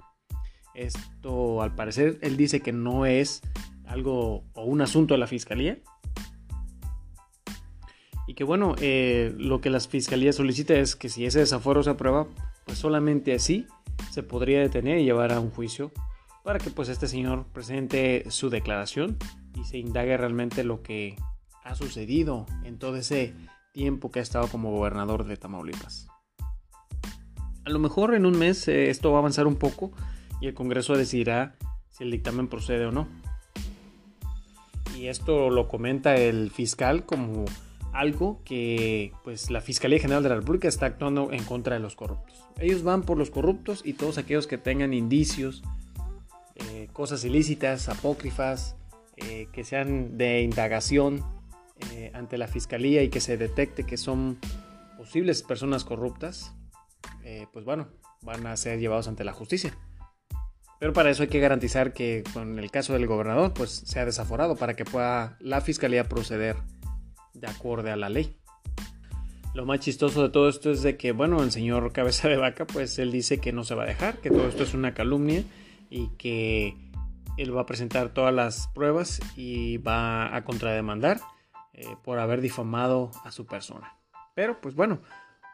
Esto 0.75 1.61
al 1.61 1.75
parecer 1.75 2.19
él 2.23 2.39
dice 2.39 2.61
que 2.61 2.73
no 2.73 3.05
es 3.05 3.43
algo 3.91 4.45
o 4.55 4.65
un 4.65 4.81
asunto 4.81 5.15
de 5.15 5.19
la 5.19 5.27
fiscalía. 5.27 5.79
Y 8.27 8.35
que 8.35 8.45
bueno, 8.45 8.77
eh, 8.81 9.35
lo 9.37 9.61
que 9.61 9.71
la 9.71 9.81
fiscalía 9.81 10.33
solicita 10.33 10.75
es 10.75 10.95
que 10.95 11.09
si 11.09 11.27
ese 11.27 11.41
desafuero 11.41 11.83
se 11.83 11.91
aprueba, 11.91 12.29
pues 12.65 12.79
solamente 12.79 13.35
así 13.35 13.67
se 14.13 14.23
podría 14.23 14.61
detener 14.61 14.99
y 14.99 15.05
llevar 15.05 15.33
a 15.33 15.41
un 15.41 15.51
juicio 15.51 15.91
para 16.45 16.61
que 16.61 16.71
pues 16.71 16.89
este 16.89 17.09
señor 17.09 17.47
presente 17.53 18.25
su 18.31 18.49
declaración 18.49 19.17
y 19.55 19.65
se 19.65 19.79
indague 19.79 20.17
realmente 20.17 20.63
lo 20.63 20.83
que 20.83 21.17
ha 21.65 21.75
sucedido 21.75 22.47
en 22.65 22.79
todo 22.79 22.97
ese 22.97 23.35
tiempo 23.73 24.11
que 24.11 24.21
ha 24.21 24.23
estado 24.23 24.47
como 24.47 24.71
gobernador 24.71 25.25
de 25.25 25.37
Tamaulipas. 25.37 26.07
A 27.65 27.71
lo 27.71 27.79
mejor 27.81 28.15
en 28.15 28.25
un 28.25 28.39
mes 28.39 28.69
eh, 28.69 28.91
esto 28.91 29.11
va 29.11 29.19
a 29.19 29.21
avanzar 29.21 29.49
un 29.49 29.57
poco 29.57 29.91
y 30.41 30.47
el 30.47 30.55
Congreso 30.55 30.97
decidirá 30.97 31.57
si 31.91 32.05
el 32.05 32.13
dictamen 32.13 32.47
procede 32.49 32.87
o 32.87 32.93
no. 32.93 33.09
Y 35.01 35.09
esto 35.09 35.49
lo 35.49 35.67
comenta 35.67 36.15
el 36.17 36.51
fiscal 36.51 37.07
como 37.07 37.47
algo 37.95 38.43
que 38.45 39.15
pues 39.25 39.51
la 39.51 39.63
Fiscalía 39.63 39.99
General 39.99 40.23
de 40.23 40.29
la 40.29 40.35
República 40.35 40.69
está 40.69 40.85
actuando 40.85 41.33
en 41.33 41.43
contra 41.45 41.73
de 41.73 41.81
los 41.81 41.97
corruptos. 41.97 42.45
Ellos 42.59 42.83
van 42.83 43.05
por 43.05 43.17
los 43.17 43.31
corruptos 43.31 43.81
y 43.83 43.95
todos 43.95 44.19
aquellos 44.19 44.47
que 44.47 44.59
tengan 44.59 44.93
indicios, 44.93 45.63
eh, 46.57 46.89
cosas 46.93 47.25
ilícitas, 47.25 47.89
apócrifas, 47.89 48.77
eh, 49.17 49.49
que 49.55 49.65
sean 49.65 50.19
de 50.19 50.43
indagación 50.43 51.25
eh, 51.93 52.11
ante 52.13 52.37
la 52.37 52.47
Fiscalía 52.47 53.03
y 53.03 53.09
que 53.09 53.23
se 53.23 53.39
detecte 53.39 53.85
que 53.85 53.97
son 53.97 54.39
posibles 54.99 55.43
personas 55.43 55.85
corruptas, 55.85 56.55
pues 57.55 57.65
bueno, 57.65 57.89
van 58.21 58.47
a 58.47 58.55
ser 58.59 58.79
llevados 58.81 59.09
ante 59.09 59.25
la 59.25 59.33
justicia. 59.33 59.75
Pero 60.81 60.95
para 60.95 61.11
eso 61.11 61.23
hay 61.23 61.29
que 61.29 61.41
garantizar 61.41 61.93
que 61.93 62.25
con 62.33 62.59
el 62.59 62.71
caso 62.71 62.95
del 62.95 63.07
gobernador 63.07 63.53
pues 63.53 63.71
sea 63.71 64.07
desaforado 64.07 64.57
para 64.57 64.75
que 64.75 64.87
pueda 64.87 65.37
la 65.39 65.61
Fiscalía 65.61 66.09
proceder 66.09 66.57
de 67.35 67.47
acuerdo 67.47 67.93
a 67.93 67.97
la 67.97 68.09
ley. 68.09 68.35
Lo 69.53 69.67
más 69.67 69.81
chistoso 69.81 70.23
de 70.23 70.31
todo 70.31 70.49
esto 70.49 70.71
es 70.71 70.83
de 70.83 70.97
que, 70.97 71.13
bueno, 71.13 71.43
el 71.43 71.51
señor 71.51 71.93
Cabeza 71.93 72.29
de 72.29 72.39
Vaca, 72.39 72.67
pues 72.67 72.99
él 72.99 73.13
dice 73.13 73.41
que 73.41 73.53
no 73.53 73.63
se 73.63 73.75
va 73.75 73.83
a 73.83 73.87
dejar, 73.87 74.19
que 74.19 74.31
todo 74.31 74.49
esto 74.49 74.63
es 74.63 74.73
una 74.73 74.95
calumnia 74.95 75.45
y 75.91 76.09
que 76.17 76.77
él 77.37 77.55
va 77.55 77.63
a 77.63 77.67
presentar 77.67 78.15
todas 78.15 78.33
las 78.33 78.69
pruebas 78.69 79.21
y 79.37 79.77
va 79.79 80.35
a 80.35 80.45
contrademandar 80.45 81.21
eh, 81.75 81.85
por 82.05 82.21
haber 82.21 82.41
difamado 82.41 83.11
a 83.25 83.33
su 83.33 83.45
persona. 83.45 83.99
Pero, 84.35 84.61
pues 84.63 84.75
bueno, 84.75 85.03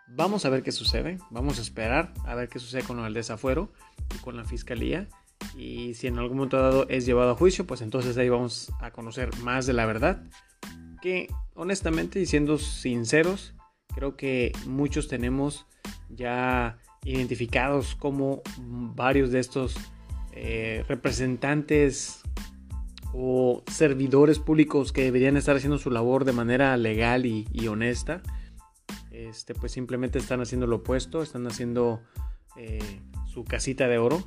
vamos 0.08 0.44
a 0.44 0.50
ver 0.50 0.62
qué 0.62 0.72
sucede, 0.72 1.18
vamos 1.30 1.58
a 1.58 1.62
esperar 1.62 2.12
a 2.24 2.34
ver 2.34 2.48
qué 2.48 2.58
sucede 2.58 2.82
con 2.82 2.98
el 3.00 3.14
desafuero 3.14 3.72
y 4.14 4.18
con 4.18 4.36
la 4.36 4.44
fiscalía. 4.44 5.08
Y 5.56 5.94
si 5.94 6.06
en 6.06 6.18
algún 6.18 6.38
momento 6.38 6.60
dado 6.60 6.88
es 6.88 7.06
llevado 7.06 7.32
a 7.32 7.34
juicio, 7.34 7.66
pues 7.66 7.82
entonces 7.82 8.16
ahí 8.16 8.28
vamos 8.28 8.72
a 8.80 8.90
conocer 8.90 9.30
más 9.38 9.66
de 9.66 9.74
la 9.74 9.86
verdad 9.86 10.22
que 11.00 11.28
honestamente 11.54 12.20
y 12.20 12.26
siendo 12.26 12.58
sinceros, 12.58 13.54
creo 13.94 14.16
que 14.16 14.52
muchos 14.66 15.08
tenemos 15.08 15.66
ya 16.08 16.78
identificados 17.04 17.94
como 17.94 18.42
varios 18.58 19.30
de 19.30 19.40
estos 19.40 19.76
eh, 20.32 20.84
representantes 20.88 22.22
o 23.14 23.62
servidores 23.70 24.38
públicos 24.38 24.92
que 24.92 25.04
deberían 25.04 25.36
estar 25.36 25.56
haciendo 25.56 25.78
su 25.78 25.90
labor 25.90 26.24
de 26.24 26.32
manera 26.32 26.76
legal 26.76 27.24
y, 27.24 27.46
honesta, 27.68 28.22
este, 29.16 29.54
pues 29.54 29.72
simplemente 29.72 30.18
están 30.18 30.40
haciendo 30.40 30.66
lo 30.66 30.76
opuesto, 30.76 31.22
están 31.22 31.46
haciendo 31.46 32.02
eh, 32.56 33.00
su 33.26 33.44
casita 33.44 33.88
de 33.88 33.98
oro 33.98 34.22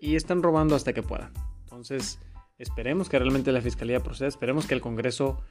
y 0.00 0.16
están 0.16 0.42
robando 0.42 0.74
hasta 0.74 0.92
que 0.92 1.02
puedan. 1.02 1.32
Entonces, 1.62 2.18
esperemos 2.58 3.08
que 3.08 3.18
realmente 3.18 3.52
la 3.52 3.62
fiscalía 3.62 4.00
proceda, 4.00 4.28
esperemos 4.28 4.66
que 4.66 4.74
el 4.74 4.80
Congreso 4.80 5.42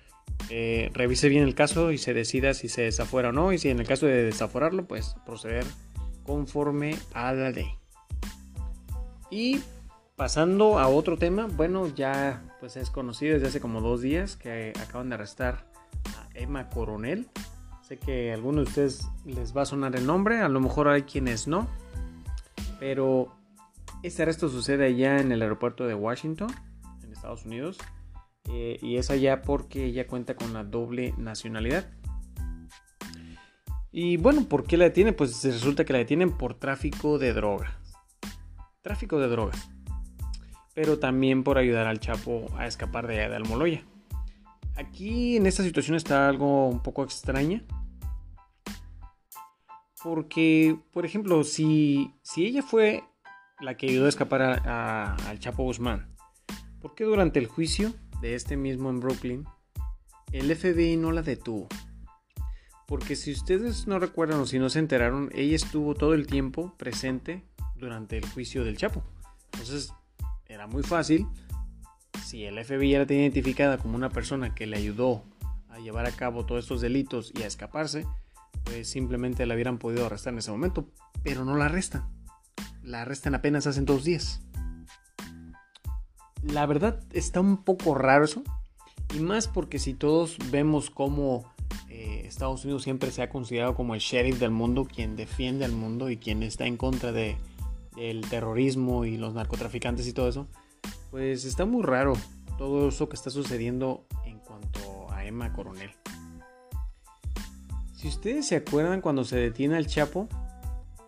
eh, 0.50 0.91
revise 0.93 1.29
bien 1.29 1.43
el 1.43 1.55
caso 1.55 1.91
y 1.91 1.97
se 1.97 2.13
decida 2.13 2.53
si 2.53 2.69
se 2.69 2.83
desafuera 2.83 3.29
o 3.29 3.31
no. 3.31 3.51
Y 3.51 3.57
si 3.57 3.69
en 3.69 3.79
el 3.79 3.88
caso 3.88 4.05
de 4.05 4.23
desaforarlo, 4.23 4.88
pues 4.88 5.15
proceder 5.25 5.65
conforme 6.23 6.95
a 7.13 7.33
la 7.33 7.50
ley. 7.50 7.71
Y 9.29 9.62
pasando 10.15 10.77
a 10.79 10.88
otro 10.88 11.17
tema, 11.17 11.47
bueno, 11.47 11.88
ya 11.88 12.55
pues 12.59 12.77
es 12.77 12.89
conocido 12.89 13.33
desde 13.33 13.47
hace 13.47 13.59
como 13.59 13.81
dos 13.81 14.01
días 14.01 14.35
que 14.35 14.73
acaban 14.81 15.09
de 15.09 15.15
arrestar 15.15 15.65
a 16.15 16.29
Emma 16.35 16.69
Coronel. 16.69 17.27
Sé 17.83 17.97
que 17.97 18.31
a 18.31 18.35
algunos 18.35 18.63
de 18.63 18.69
ustedes 18.69 19.09
les 19.25 19.55
va 19.55 19.63
a 19.63 19.65
sonar 19.65 19.95
el 19.95 20.05
nombre, 20.05 20.39
a 20.39 20.47
lo 20.47 20.61
mejor 20.61 20.87
hay 20.87 21.03
quienes 21.03 21.47
no. 21.47 21.67
Pero 22.79 23.35
este 24.03 24.23
arresto 24.23 24.47
sucede 24.47 24.85
allá 24.85 25.19
en 25.19 25.33
el 25.33 25.41
aeropuerto 25.41 25.85
de 25.85 25.93
Washington, 25.93 26.49
en 27.03 27.11
Estados 27.11 27.45
Unidos. 27.45 27.77
Eh, 28.49 28.77
y 28.81 28.97
es 28.97 29.09
allá 29.09 29.41
porque 29.41 29.85
ella 29.85 30.07
cuenta 30.07 30.35
con 30.35 30.53
la 30.53 30.63
doble 30.63 31.13
nacionalidad. 31.17 31.89
Y 33.91 34.15
bueno, 34.17 34.45
¿por 34.45 34.63
qué 34.63 34.77
la 34.77 34.85
detienen? 34.85 35.13
Pues 35.15 35.43
resulta 35.43 35.83
que 35.83 35.93
la 35.93 35.99
detienen 35.99 36.31
por 36.31 36.53
tráfico 36.53 37.19
de 37.19 37.33
drogas. 37.33 37.73
Tráfico 38.81 39.19
de 39.19 39.27
drogas. 39.27 39.69
Pero 40.73 40.99
también 40.99 41.43
por 41.43 41.57
ayudar 41.57 41.87
al 41.87 41.99
Chapo 41.99 42.47
a 42.57 42.65
escapar 42.65 43.07
de, 43.07 43.15
de 43.15 43.35
Almoloya. 43.35 43.83
Aquí 44.75 45.37
en 45.37 45.45
esta 45.45 45.63
situación 45.63 45.95
está 45.95 46.27
algo 46.27 46.67
un 46.67 46.81
poco 46.81 47.03
extraña. 47.03 47.63
Porque, 50.03 50.77
por 50.91 51.05
ejemplo, 51.05 51.43
si, 51.43 52.13
si 52.21 52.45
ella 52.45 52.61
fue 52.61 53.03
la 53.61 53.77
que 53.77 53.87
ayudó 53.87 54.07
a 54.07 54.09
escapar 54.09 54.41
al 54.41 55.39
Chapo 55.39 55.63
Guzmán, 55.63 56.13
¿por 56.81 56.93
qué 56.95 57.05
durante 57.05 57.39
el 57.39 57.47
juicio 57.47 57.93
de 58.23 58.35
este 58.35 58.55
mismo 58.55 58.89
en 58.89 59.01
Brooklyn, 59.01 59.45
el 60.31 60.55
FBI 60.55 60.95
no 60.95 61.11
la 61.11 61.21
detuvo. 61.21 61.67
Porque 62.87 63.17
si 63.17 63.33
ustedes 63.33 63.85
no 63.85 63.99
recuerdan 63.99 64.39
o 64.39 64.45
si 64.45 64.59
no 64.59 64.69
se 64.69 64.79
enteraron, 64.79 65.29
ella 65.35 65.55
estuvo 65.57 65.93
todo 65.93 66.13
el 66.13 66.25
tiempo 66.25 66.73
presente 66.77 67.43
durante 67.75 68.17
el 68.17 68.25
juicio 68.25 68.63
del 68.63 68.77
Chapo. 68.77 69.03
Entonces, 69.51 69.91
era 70.45 70.67
muy 70.67 70.83
fácil. 70.83 71.27
Si 72.33 72.45
el 72.45 72.57
FBI 72.65 72.89
ya 72.89 72.97
la 72.97 73.05
tenía 73.05 73.21
identificada 73.21 73.77
como 73.77 73.95
una 73.95 74.09
persona 74.09 74.55
que 74.55 74.65
le 74.65 74.75
ayudó 74.75 75.23
a 75.69 75.77
llevar 75.77 76.07
a 76.07 76.11
cabo 76.11 76.47
todos 76.47 76.63
estos 76.63 76.81
delitos 76.81 77.31
y 77.37 77.43
a 77.43 77.45
escaparse, 77.45 78.07
pues 78.63 78.89
simplemente 78.89 79.45
la 79.45 79.53
hubieran 79.53 79.77
podido 79.77 80.07
arrestar 80.07 80.33
en 80.33 80.39
ese 80.39 80.49
momento. 80.49 80.89
Pero 81.21 81.45
no 81.45 81.55
la 81.55 81.65
arrestan. 81.65 82.09
La 82.81 83.03
arrestan 83.03 83.35
apenas 83.35 83.67
hace 83.67 83.81
dos 83.81 84.03
días 84.03 84.41
la 86.41 86.65
verdad 86.65 86.99
está 87.13 87.39
un 87.39 87.57
poco 87.57 87.93
raro 87.93 88.25
eso. 88.25 88.41
Y 89.15 89.19
más 89.19 89.47
porque 89.47 89.77
si 89.77 89.93
todos 89.93 90.37
vemos 90.49 90.89
cómo 90.89 91.45
eh, 91.87 92.23
Estados 92.25 92.65
Unidos 92.65 92.81
siempre 92.81 93.11
se 93.11 93.21
ha 93.21 93.29
considerado 93.29 93.75
como 93.75 93.93
el 93.93 94.01
sheriff 94.01 94.39
del 94.39 94.49
mundo, 94.49 94.85
quien 94.85 95.15
defiende 95.15 95.65
al 95.65 95.71
mundo 95.71 96.09
y 96.09 96.17
quien 96.17 96.41
está 96.41 96.65
en 96.65 96.77
contra 96.77 97.11
de, 97.11 97.37
del 97.95 98.27
terrorismo 98.27 99.05
y 99.05 99.17
los 99.17 99.35
narcotraficantes 99.35 100.07
y 100.07 100.13
todo 100.13 100.27
eso, 100.27 100.47
pues 101.13 101.46
está 101.46 101.65
muy 101.65 101.84
raro 101.84 102.13
todo 102.58 102.89
eso 102.89 103.08
que 103.08 103.15
está 103.15 103.29
sucediendo 103.29 104.08
en 104.25 104.39
cuanto 104.39 105.12
a 105.12 105.24
Emma 105.24 105.53
Coronel. 105.53 105.91
Si 107.96 108.08
ustedes 108.08 108.48
se 108.48 108.55
acuerdan 108.55 109.00
cuando 109.00 109.24
se 109.24 109.38
detiene 109.38 109.77
al 109.77 109.86
Chapo, 109.86 110.27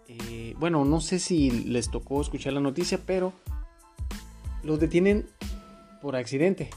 eh, 0.08 0.54
bueno, 0.60 0.86
no 0.86 1.02
sé 1.02 1.18
si 1.18 1.50
les 1.50 1.90
tocó 1.90 2.22
escuchar 2.22 2.54
la 2.54 2.60
noticia, 2.60 3.00
pero 3.04 3.34
los 4.62 4.80
detienen 4.80 5.26
por 6.04 6.16
accidente. 6.16 6.70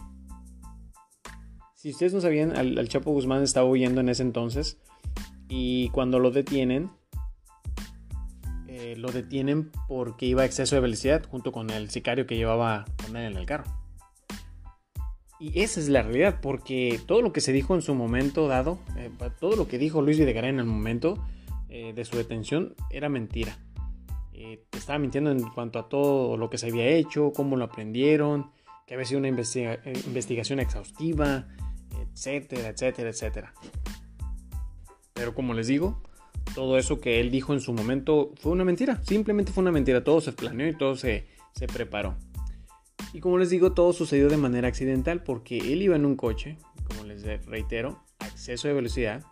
Si 1.74 1.90
ustedes 1.90 2.14
no 2.14 2.22
sabían, 2.22 2.56
al, 2.56 2.88
Chapo 2.88 3.10
Guzmán 3.12 3.42
estaba 3.42 3.68
huyendo 3.68 4.00
en 4.00 4.08
ese 4.08 4.22
entonces 4.22 4.78
y 5.50 5.90
cuando 5.90 6.18
lo 6.18 6.30
detienen, 6.30 6.90
lo 8.98 9.12
detienen 9.12 9.70
porque 9.86 10.26
iba 10.26 10.42
a 10.42 10.44
exceso 10.44 10.74
de 10.74 10.80
velocidad 10.80 11.24
junto 11.28 11.52
con 11.52 11.70
el 11.70 11.88
sicario 11.90 12.26
que 12.26 12.36
llevaba 12.36 12.84
con 13.04 13.16
él 13.16 13.32
en 13.32 13.38
el 13.38 13.46
carro. 13.46 13.64
Y 15.40 15.60
esa 15.60 15.78
es 15.78 15.88
la 15.88 16.02
realidad, 16.02 16.40
porque 16.42 16.98
todo 17.06 17.22
lo 17.22 17.32
que 17.32 17.40
se 17.40 17.52
dijo 17.52 17.76
en 17.76 17.82
su 17.82 17.94
momento 17.94 18.48
dado, 18.48 18.80
eh, 18.96 19.10
todo 19.38 19.54
lo 19.54 19.68
que 19.68 19.78
dijo 19.78 20.02
Luis 20.02 20.18
Videgaray 20.18 20.50
en 20.50 20.58
el 20.58 20.66
momento 20.66 21.24
eh, 21.68 21.92
de 21.92 22.04
su 22.04 22.16
detención 22.16 22.74
era 22.90 23.08
mentira. 23.08 23.56
Eh, 24.32 24.64
estaba 24.72 24.98
mintiendo 24.98 25.30
en 25.30 25.48
cuanto 25.50 25.78
a 25.78 25.88
todo 25.88 26.36
lo 26.36 26.50
que 26.50 26.58
se 26.58 26.66
había 26.66 26.86
hecho, 26.88 27.32
cómo 27.32 27.56
lo 27.56 27.66
aprendieron, 27.66 28.50
que 28.84 28.94
había 28.94 29.06
sido 29.06 29.20
una 29.20 29.28
investigación 29.28 30.58
exhaustiva, 30.58 31.46
etcétera, 32.00 32.70
etcétera, 32.70 33.10
etcétera. 33.10 33.54
Pero 35.12 35.34
como 35.34 35.54
les 35.54 35.68
digo, 35.68 36.02
todo 36.54 36.78
eso 36.78 37.00
que 37.00 37.20
él 37.20 37.30
dijo 37.30 37.52
en 37.52 37.60
su 37.60 37.72
momento 37.72 38.32
fue 38.36 38.52
una 38.52 38.64
mentira, 38.64 39.02
simplemente 39.04 39.52
fue 39.52 39.62
una 39.62 39.72
mentira, 39.72 40.04
todo 40.04 40.20
se 40.20 40.32
planeó 40.32 40.68
y 40.68 40.76
todo 40.76 40.96
se, 40.96 41.26
se 41.52 41.66
preparó. 41.66 42.16
Y 43.12 43.20
como 43.20 43.38
les 43.38 43.50
digo, 43.50 43.72
todo 43.72 43.92
sucedió 43.92 44.28
de 44.28 44.36
manera 44.36 44.68
accidental 44.68 45.22
porque 45.22 45.58
él 45.58 45.82
iba 45.82 45.96
en 45.96 46.04
un 46.04 46.16
coche, 46.16 46.58
como 46.86 47.04
les 47.04 47.22
reitero, 47.46 48.02
exceso 48.20 48.68
de 48.68 48.74
velocidad. 48.74 49.24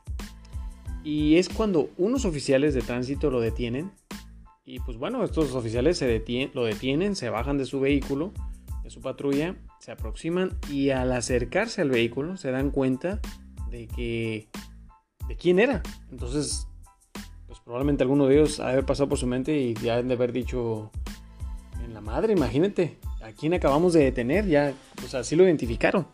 Y 1.04 1.36
es 1.36 1.48
cuando 1.48 1.90
unos 1.98 2.24
oficiales 2.24 2.74
de 2.74 2.82
tránsito 2.82 3.30
lo 3.30 3.40
detienen 3.40 3.92
y 4.64 4.80
pues 4.80 4.96
bueno, 4.96 5.22
estos 5.22 5.54
oficiales 5.54 5.98
se 5.98 6.24
lo 6.52 6.64
detienen, 6.64 7.14
se 7.14 7.30
bajan 7.30 7.56
de 7.56 7.66
su 7.66 7.78
vehículo, 7.78 8.32
de 8.82 8.90
su 8.90 9.00
patrulla, 9.00 9.54
se 9.78 9.92
aproximan 9.92 10.58
y 10.68 10.90
al 10.90 11.12
acercarse 11.12 11.82
al 11.82 11.90
vehículo 11.90 12.36
se 12.36 12.50
dan 12.50 12.72
cuenta 12.72 13.20
de 13.70 13.86
que... 13.86 14.48
de 15.28 15.36
quién 15.36 15.60
era. 15.60 15.82
Entonces, 16.10 16.66
probablemente 17.66 18.04
alguno 18.04 18.28
de 18.28 18.36
ellos 18.36 18.60
ha 18.60 18.66
de 18.66 18.72
haber 18.74 18.86
pasado 18.86 19.08
por 19.08 19.18
su 19.18 19.26
mente 19.26 19.58
y 19.58 19.74
ya 19.74 19.96
han 19.96 20.06
de 20.06 20.14
haber 20.14 20.32
dicho, 20.32 20.92
en 21.84 21.92
la 21.92 22.00
madre, 22.00 22.32
imagínate, 22.32 22.96
a 23.20 23.32
quién 23.32 23.54
acabamos 23.54 23.92
de 23.92 24.04
detener, 24.04 24.46
ya, 24.46 24.72
pues 24.94 25.16
así 25.16 25.34
lo 25.34 25.42
identificaron. 25.42 26.06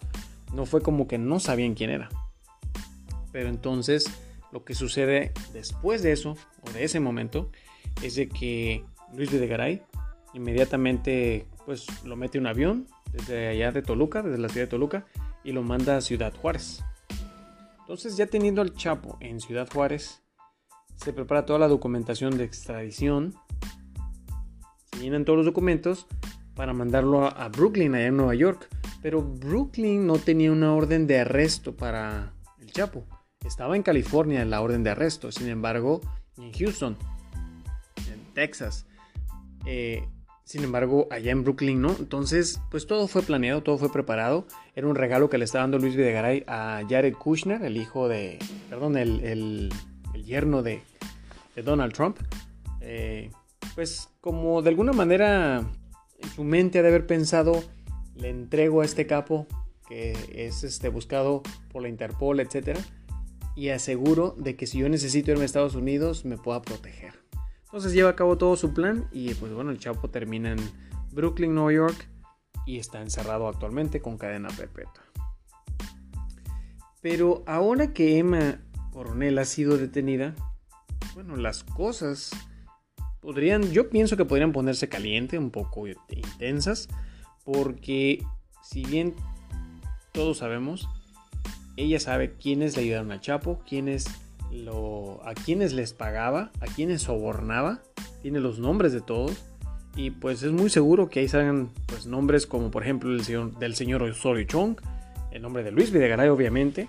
No 0.54 0.64
fue 0.64 0.80
como 0.80 1.06
que 1.06 1.18
no 1.18 1.40
sabían 1.40 1.74
quién 1.74 1.90
era. 1.90 2.08
Pero 3.32 3.50
entonces 3.50 4.06
lo 4.50 4.64
que 4.64 4.74
sucede 4.74 5.32
después 5.52 6.02
de 6.02 6.12
eso, 6.12 6.38
o 6.62 6.70
de 6.70 6.84
ese 6.84 7.00
momento, 7.00 7.50
es 8.02 8.14
de 8.14 8.30
que 8.30 8.82
Luis 9.14 9.30
Videgaray 9.30 9.82
inmediatamente 10.32 11.46
pues 11.66 11.86
lo 12.02 12.16
mete 12.16 12.38
un 12.38 12.46
avión 12.46 12.86
desde 13.12 13.48
allá 13.48 13.72
de 13.72 13.82
Toluca, 13.82 14.22
desde 14.22 14.38
la 14.38 14.48
ciudad 14.48 14.68
de 14.68 14.70
Toluca, 14.70 15.04
y 15.44 15.52
lo 15.52 15.62
manda 15.62 15.98
a 15.98 16.00
Ciudad 16.00 16.32
Juárez. 16.34 16.82
Entonces 17.80 18.16
ya 18.16 18.24
teniendo 18.24 18.62
al 18.62 18.72
Chapo 18.72 19.18
en 19.20 19.38
Ciudad 19.38 19.68
Juárez, 19.70 20.21
se 21.04 21.12
prepara 21.12 21.46
toda 21.46 21.58
la 21.58 21.68
documentación 21.68 22.36
de 22.36 22.44
extradición, 22.44 23.34
se 24.92 25.00
llenan 25.00 25.24
todos 25.24 25.38
los 25.38 25.46
documentos 25.46 26.06
para 26.54 26.72
mandarlo 26.72 27.26
a 27.26 27.48
Brooklyn, 27.48 27.94
allá 27.94 28.06
en 28.06 28.16
Nueva 28.16 28.34
York. 28.34 28.68
Pero 29.02 29.22
Brooklyn 29.22 30.06
no 30.06 30.18
tenía 30.18 30.52
una 30.52 30.74
orden 30.74 31.06
de 31.06 31.20
arresto 31.20 31.74
para 31.76 32.34
el 32.60 32.70
Chapo. 32.70 33.04
Estaba 33.44 33.74
en 33.74 33.82
California 33.82 34.44
la 34.44 34.60
orden 34.60 34.84
de 34.84 34.90
arresto, 34.90 35.32
sin 35.32 35.48
embargo, 35.48 36.00
en 36.36 36.52
Houston, 36.52 36.96
en 37.96 38.34
Texas. 38.34 38.86
Eh, 39.66 40.04
sin 40.44 40.64
embargo, 40.64 41.08
allá 41.10 41.32
en 41.32 41.44
Brooklyn 41.44 41.80
no. 41.80 41.96
Entonces, 41.98 42.60
pues 42.70 42.86
todo 42.86 43.08
fue 43.08 43.22
planeado, 43.22 43.62
todo 43.62 43.78
fue 43.78 43.90
preparado. 43.90 44.46
Era 44.74 44.86
un 44.86 44.96
regalo 44.96 45.30
que 45.30 45.38
le 45.38 45.44
estaba 45.44 45.62
dando 45.62 45.78
Luis 45.78 45.96
Videgaray 45.96 46.44
a 46.46 46.82
Jared 46.88 47.14
Kushner, 47.14 47.62
el 47.64 47.76
hijo 47.76 48.08
de. 48.08 48.38
Perdón, 48.68 48.96
el, 48.96 49.72
yerno 50.24 50.62
de, 50.62 50.82
Donald 51.60 51.92
Trump. 51.92 52.18
Eh, 52.80 53.30
pues 53.74 54.08
como 54.20 54.62
de 54.62 54.70
alguna 54.70 54.92
manera 54.92 55.58
en 56.18 56.30
su 56.30 56.44
mente 56.44 56.78
ha 56.78 56.82
de 56.82 56.88
haber 56.88 57.06
pensado, 57.06 57.62
le 58.16 58.30
entrego 58.30 58.80
a 58.80 58.84
este 58.84 59.06
capo 59.06 59.46
que 59.88 60.16
es 60.46 60.64
este, 60.64 60.88
buscado 60.88 61.42
por 61.70 61.82
la 61.82 61.88
Interpol, 61.88 62.40
etc. 62.40 62.78
Y 63.54 63.68
aseguro 63.68 64.34
de 64.38 64.56
que 64.56 64.66
si 64.66 64.78
yo 64.78 64.88
necesito 64.88 65.30
irme 65.30 65.42
a 65.42 65.46
Estados 65.46 65.74
Unidos 65.74 66.24
me 66.24 66.38
pueda 66.38 66.62
proteger. 66.62 67.14
Entonces 67.64 67.92
lleva 67.92 68.10
a 68.10 68.16
cabo 68.16 68.38
todo 68.38 68.56
su 68.56 68.72
plan 68.72 69.08
y 69.12 69.34
pues 69.34 69.52
bueno, 69.52 69.70
el 69.70 69.78
Chapo 69.78 70.08
termina 70.08 70.52
en 70.52 70.58
Brooklyn, 71.12 71.54
Nueva 71.54 71.72
York 71.72 72.08
y 72.66 72.78
está 72.78 73.00
encerrado 73.00 73.48
actualmente 73.48 74.00
con 74.00 74.18
cadena 74.18 74.48
perpetua. 74.48 75.02
Pero 77.00 77.42
ahora 77.46 77.92
que 77.92 78.18
Emma 78.18 78.60
Coronel 78.92 79.38
ha 79.38 79.44
sido 79.44 79.76
detenida, 79.76 80.34
bueno, 81.14 81.36
las 81.36 81.64
cosas 81.64 82.30
podrían, 83.20 83.70
yo 83.70 83.90
pienso 83.90 84.16
que 84.16 84.24
podrían 84.24 84.52
ponerse 84.52 84.88
caliente, 84.88 85.38
un 85.38 85.50
poco 85.50 85.86
intensas, 85.86 86.88
porque 87.44 88.22
si 88.62 88.84
bien 88.84 89.14
todos 90.12 90.38
sabemos, 90.38 90.88
ella 91.76 92.00
sabe 92.00 92.34
quiénes 92.34 92.76
le 92.76 92.82
ayudaron 92.82 93.12
al 93.12 93.20
Chapo, 93.20 93.60
quiénes 93.66 94.06
a 95.24 95.34
quienes 95.34 95.72
les 95.72 95.94
pagaba, 95.94 96.50
a 96.60 96.66
quienes 96.66 97.02
sobornaba, 97.02 97.80
tiene 98.20 98.38
los 98.38 98.58
nombres 98.58 98.92
de 98.92 99.00
todos 99.00 99.32
y 99.96 100.10
pues 100.10 100.42
es 100.42 100.52
muy 100.52 100.68
seguro 100.68 101.08
que 101.08 101.20
ahí 101.20 101.28
salgan 101.28 101.70
pues 101.86 102.06
nombres 102.06 102.46
como 102.46 102.70
por 102.70 102.82
ejemplo 102.82 103.10
el 103.10 103.24
señor, 103.24 103.58
del 103.58 103.74
señor 103.74 104.02
Osorio 104.02 104.44
Chong, 104.44 104.76
el 105.30 105.42
nombre 105.42 105.62
de 105.62 105.70
Luis 105.70 105.90
Videgaray 105.90 106.28
obviamente, 106.28 106.88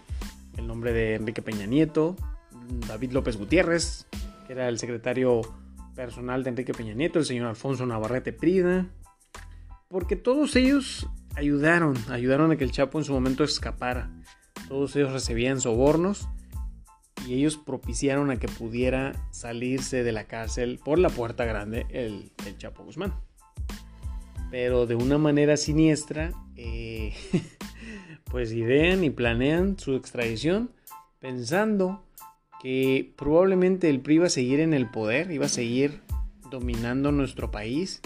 el 0.58 0.68
nombre 0.68 0.92
de 0.92 1.15
Enrique 1.15 1.42
Peña 1.42 1.65
Nieto, 1.65 2.15
David 2.88 3.12
López 3.12 3.38
Gutiérrez, 3.38 4.08
que 4.48 4.53
era 4.53 4.67
el 4.67 4.79
secretario 4.79 5.41
personal 5.96 6.43
de 6.43 6.50
Enrique 6.50 6.74
Peña 6.74 6.93
Nieto, 6.93 7.20
el 7.20 7.25
señor 7.25 7.48
Alfonso 7.48 7.86
Navarrete 7.86 8.34
Prida, 8.34 8.88
porque 9.88 10.15
todos 10.15 10.55
ellos 10.55 11.08
ayudaron, 11.36 11.96
ayudaron 12.10 12.51
a 12.51 12.55
que 12.55 12.63
el 12.63 12.72
Chapo 12.72 12.98
en 12.98 13.05
su 13.05 13.13
momento 13.13 13.43
escapara. 13.43 14.12
Todos 14.67 14.96
ellos 14.96 15.12
recibían 15.12 15.62
sobornos 15.62 16.27
y 17.27 17.36
ellos 17.36 17.58
propiciaron 17.58 18.32
a 18.32 18.38
que 18.38 18.48
pudiera 18.48 19.13
salirse 19.32 20.03
de 20.03 20.12
la 20.12 20.25
cárcel 20.25 20.79
por 20.84 21.00
la 21.00 21.10
puerta 21.10 21.46
grande 21.46 21.85
el, 21.90 22.31
Chapo 22.57 22.83
Guzmán. 22.83 23.14
Pero 24.51 24.85
de 24.85 24.96
una 24.96 25.18
manera 25.18 25.57
siniestra, 25.57 26.31
eh, 26.55 27.14
pues 28.25 28.51
idean 28.51 29.03
y 29.03 29.09
planean 29.09 29.77
su 29.79 29.96
extradición 29.96 30.72
pensando 31.20 32.03
que 32.64 33.14
probablemente 33.16 33.90
el 33.90 34.00
PRI 34.00 34.16
iba 34.16 34.26
a 34.26 34.30
seguir 34.30 34.60
en 34.62 34.74
el 34.74 34.90
poder, 34.90 35.30
iba 35.30 35.46
a 35.46 35.50
seguir 35.50 36.02
dominando 36.50 37.12
nuestro 37.12 37.52
país, 37.52 38.02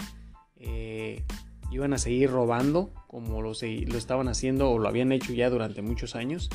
eh, 0.58 1.24
iban 1.70 1.94
a 1.94 1.98
seguir 1.98 2.30
robando 2.30 2.92
como 3.06 3.40
lo, 3.40 3.52
lo 3.52 3.98
estaban 3.98 4.28
haciendo 4.28 4.70
o 4.70 4.78
lo 4.78 4.88
habían 4.88 5.12
hecho 5.12 5.32
ya 5.32 5.48
durante 5.48 5.80
muchos 5.80 6.16
años 6.16 6.50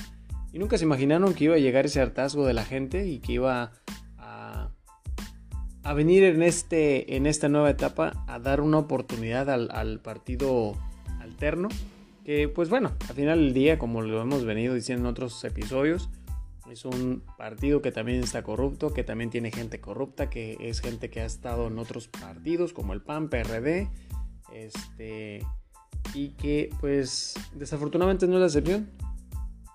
y 0.54 0.60
nunca 0.60 0.78
se 0.78 0.86
imaginaron 0.86 1.34
que 1.34 1.46
iba 1.46 1.56
a 1.56 1.60
llegar 1.60 1.88
ese 1.88 2.00
hartazgo 2.00 2.46
de 2.46 2.54
la 2.54 2.64
gente 2.64 3.08
y 3.08 3.20
que 3.20 3.34
iba 3.34 3.72
a, 4.20 4.70
venir 5.96 6.24
en, 6.24 6.44
este, 6.44 7.16
en 7.16 7.26
esta 7.26 7.50
nueva 7.50 7.72
etapa 7.72 8.24
a 8.28 8.40
dar 8.40 8.62
una 8.62 8.78
oportunidad 8.78 9.50
al, 9.50 10.00
partido 10.00 10.78
alterno. 11.20 11.70
Que 12.24 12.48
pues 12.48 12.70
bueno, 12.70 12.92
al 13.10 13.16
final 13.16 13.40
del 13.40 13.54
día, 13.54 13.80
como 13.80 14.02
lo 14.04 14.22
hemos 14.22 14.46
venido 14.46 14.76
diciendo 14.76 15.08
en 15.08 15.12
otros 15.12 15.44
episodios, 15.44 16.10
es 16.74 16.86
un 16.86 17.24
partido 17.38 17.82
que 17.82 17.92
también 17.92 18.24
está 18.24 18.44
corrupto, 18.44 18.94
que 18.94 19.04
también 19.04 19.30
tiene 19.30 19.52
gente 19.52 19.80
corrupta, 19.80 20.30
que 20.30 20.58
es 20.60 20.82
gente 20.82 21.10
que 21.10 21.22
ha 21.22 21.26
estado 21.26 21.68
en 21.68 21.78
otros 21.78 22.08
partidos 22.08 22.74
como 22.74 22.94
el 22.94 23.02
PAN, 23.02 23.30
PRD, 23.30 23.90
este, 24.52 25.46
y 26.14 26.30
que 26.30 26.72
pues 26.80 27.36
desafortunadamente 27.54 28.28
no 28.28 28.34
es 28.34 28.40
la 28.40 28.46
excepción. 28.48 28.90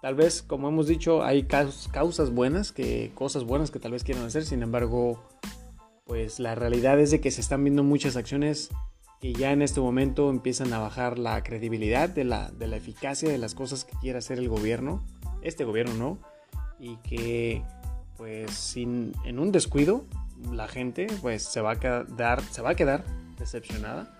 Tal 0.03 0.15
vez, 0.15 0.43
como 0.43 0.69
hemos 0.69 0.87
dicho, 0.87 1.25
hay 1.25 1.45
causas 1.45 2.31
buenas, 2.31 2.73
que, 2.73 3.13
cosas 3.15 3.45
buenas 3.45 3.71
que 3.71 3.79
tal 3.79 3.93
vez 3.93 4.05
quieran 4.05 4.25
hacer, 4.25 4.45
sin 4.45 4.63
embargo, 4.63 5.23
pues 6.05 6.41
la 6.41 6.55
realidad 6.55 7.01
es 7.01 7.11
de 7.11 7.21
que 7.21 7.31
se 7.31 7.41
están 7.41 7.65
viendo 7.65 7.83
muchas 7.83 8.17
acciones 8.17 8.71
que 9.21 9.33
ya 9.33 9.53
en 9.53 9.63
este 9.63 9.81
momento 9.81 10.31
empiezan 10.31 10.73
a 10.73 10.79
bajar 10.79 11.19
la 11.19 11.43
credibilidad 11.43 12.09
de 12.09 12.25
la, 12.25 12.51
de 12.51 12.69
la 12.69 12.77
eficacia 12.77 13.29
de 13.29 13.39
las 13.39 13.55
cosas 13.55 13.85
que 13.85 13.97
quiere 14.01 14.19
hacer 14.19 14.39
el 14.39 14.49
gobierno, 14.49 15.05
este 15.43 15.65
gobierno 15.65 15.95
no, 15.95 16.19
y 16.79 16.97
que 16.99 17.63
pues 18.17 18.53
sin, 18.53 19.13
en 19.25 19.39
un 19.39 19.53
descuido 19.53 20.05
la 20.53 20.69
gente 20.69 21.07
pues 21.21 21.43
se 21.43 21.61
va 21.61 21.73
a 21.73 21.77
quedar, 21.81 22.43
se 22.43 22.63
va 22.63 22.71
a 22.71 22.75
quedar 22.75 23.05
decepcionada. 23.39 24.15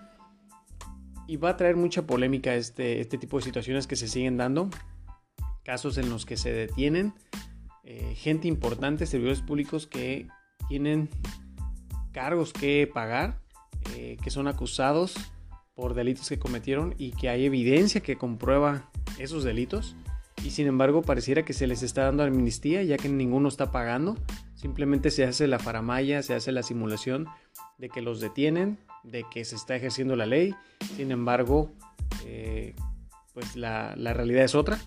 Y 1.27 1.37
va 1.37 1.49
a 1.49 1.57
traer 1.57 1.75
mucha 1.75 2.07
polémica 2.07 2.55
este, 2.55 3.01
este 3.01 3.19
tipo 3.19 3.37
de 3.37 3.43
situaciones 3.43 3.85
que 3.85 3.95
se 3.95 4.07
siguen 4.07 4.37
dando. 4.37 4.69
Casos 5.63 5.99
en 5.99 6.09
los 6.09 6.25
que 6.25 6.37
se 6.37 6.51
detienen 6.51 7.13
eh, 7.83 8.13
gente 8.15 8.47
importante, 8.47 9.07
servidores 9.07 9.41
públicos 9.41 9.87
que 9.87 10.27
tienen 10.67 11.09
cargos 12.11 12.53
que 12.53 12.87
pagar, 12.91 13.41
eh, 13.95 14.17
que 14.21 14.29
son 14.29 14.47
acusados 14.47 15.15
por 15.73 15.95
delitos 15.95 16.29
que 16.29 16.37
cometieron 16.37 16.93
y 16.97 17.13
que 17.13 17.29
hay 17.29 17.45
evidencia 17.45 18.01
que 18.01 18.15
comprueba 18.15 18.91
esos 19.17 19.43
delitos 19.43 19.95
y 20.43 20.51
sin 20.51 20.67
embargo 20.67 21.01
pareciera 21.01 21.43
que 21.43 21.53
se 21.53 21.67
les 21.67 21.83
está 21.83 22.03
dando 22.03 22.23
amnistía 22.23 22.83
ya 22.83 22.97
que 22.97 23.09
ninguno 23.09 23.49
está 23.49 23.71
pagando, 23.71 24.17
simplemente 24.55 25.11
se 25.11 25.23
hace 25.23 25.47
la 25.47 25.59
faramaya, 25.59 26.21
se 26.23 26.33
hace 26.33 26.51
la 26.51 26.63
simulación 26.63 27.27
de 27.77 27.89
que 27.89 28.01
los 28.01 28.19
detienen, 28.19 28.77
de 29.03 29.25
que 29.31 29.45
se 29.45 29.55
está 29.55 29.75
ejerciendo 29.75 30.15
la 30.15 30.25
ley, 30.25 30.55
sin 30.95 31.11
embargo 31.11 31.71
eh, 32.25 32.75
pues 33.33 33.55
la, 33.55 33.95
la 33.95 34.13
realidad 34.13 34.43
es 34.43 34.55
otra. 34.55 34.79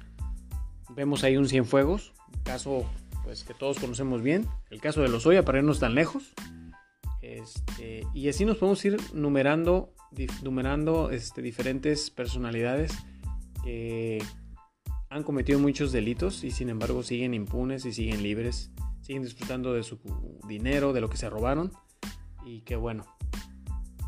Vemos 0.94 1.24
ahí 1.24 1.36
un 1.36 1.48
Cienfuegos, 1.48 2.12
un 2.34 2.42
caso 2.42 2.86
pues, 3.24 3.44
que 3.44 3.54
todos 3.54 3.78
conocemos 3.78 4.20
bien, 4.22 4.46
el 4.70 4.80
caso 4.80 5.00
de 5.00 5.06
los 5.06 5.24
Lozoya 5.24 5.42
para 5.42 5.58
irnos 5.58 5.80
tan 5.80 5.94
lejos. 5.94 6.34
Este, 7.22 8.04
y 8.12 8.28
así 8.28 8.44
nos 8.44 8.58
podemos 8.58 8.84
ir 8.84 8.98
numerando, 9.14 9.94
numerando 10.42 11.10
este, 11.10 11.40
diferentes 11.40 12.10
personalidades 12.10 12.92
que 13.64 14.22
han 15.12 15.24
cometido 15.24 15.58
muchos 15.58 15.92
delitos 15.92 16.42
y 16.42 16.50
sin 16.50 16.70
embargo 16.70 17.02
siguen 17.02 17.34
impunes 17.34 17.84
y 17.84 17.92
siguen 17.92 18.22
libres, 18.22 18.70
siguen 19.02 19.22
disfrutando 19.22 19.74
de 19.74 19.82
su 19.82 19.98
dinero, 20.48 20.94
de 20.94 21.02
lo 21.02 21.10
que 21.10 21.18
se 21.18 21.28
robaron 21.28 21.70
y 22.46 22.62
que 22.62 22.76
bueno, 22.76 23.04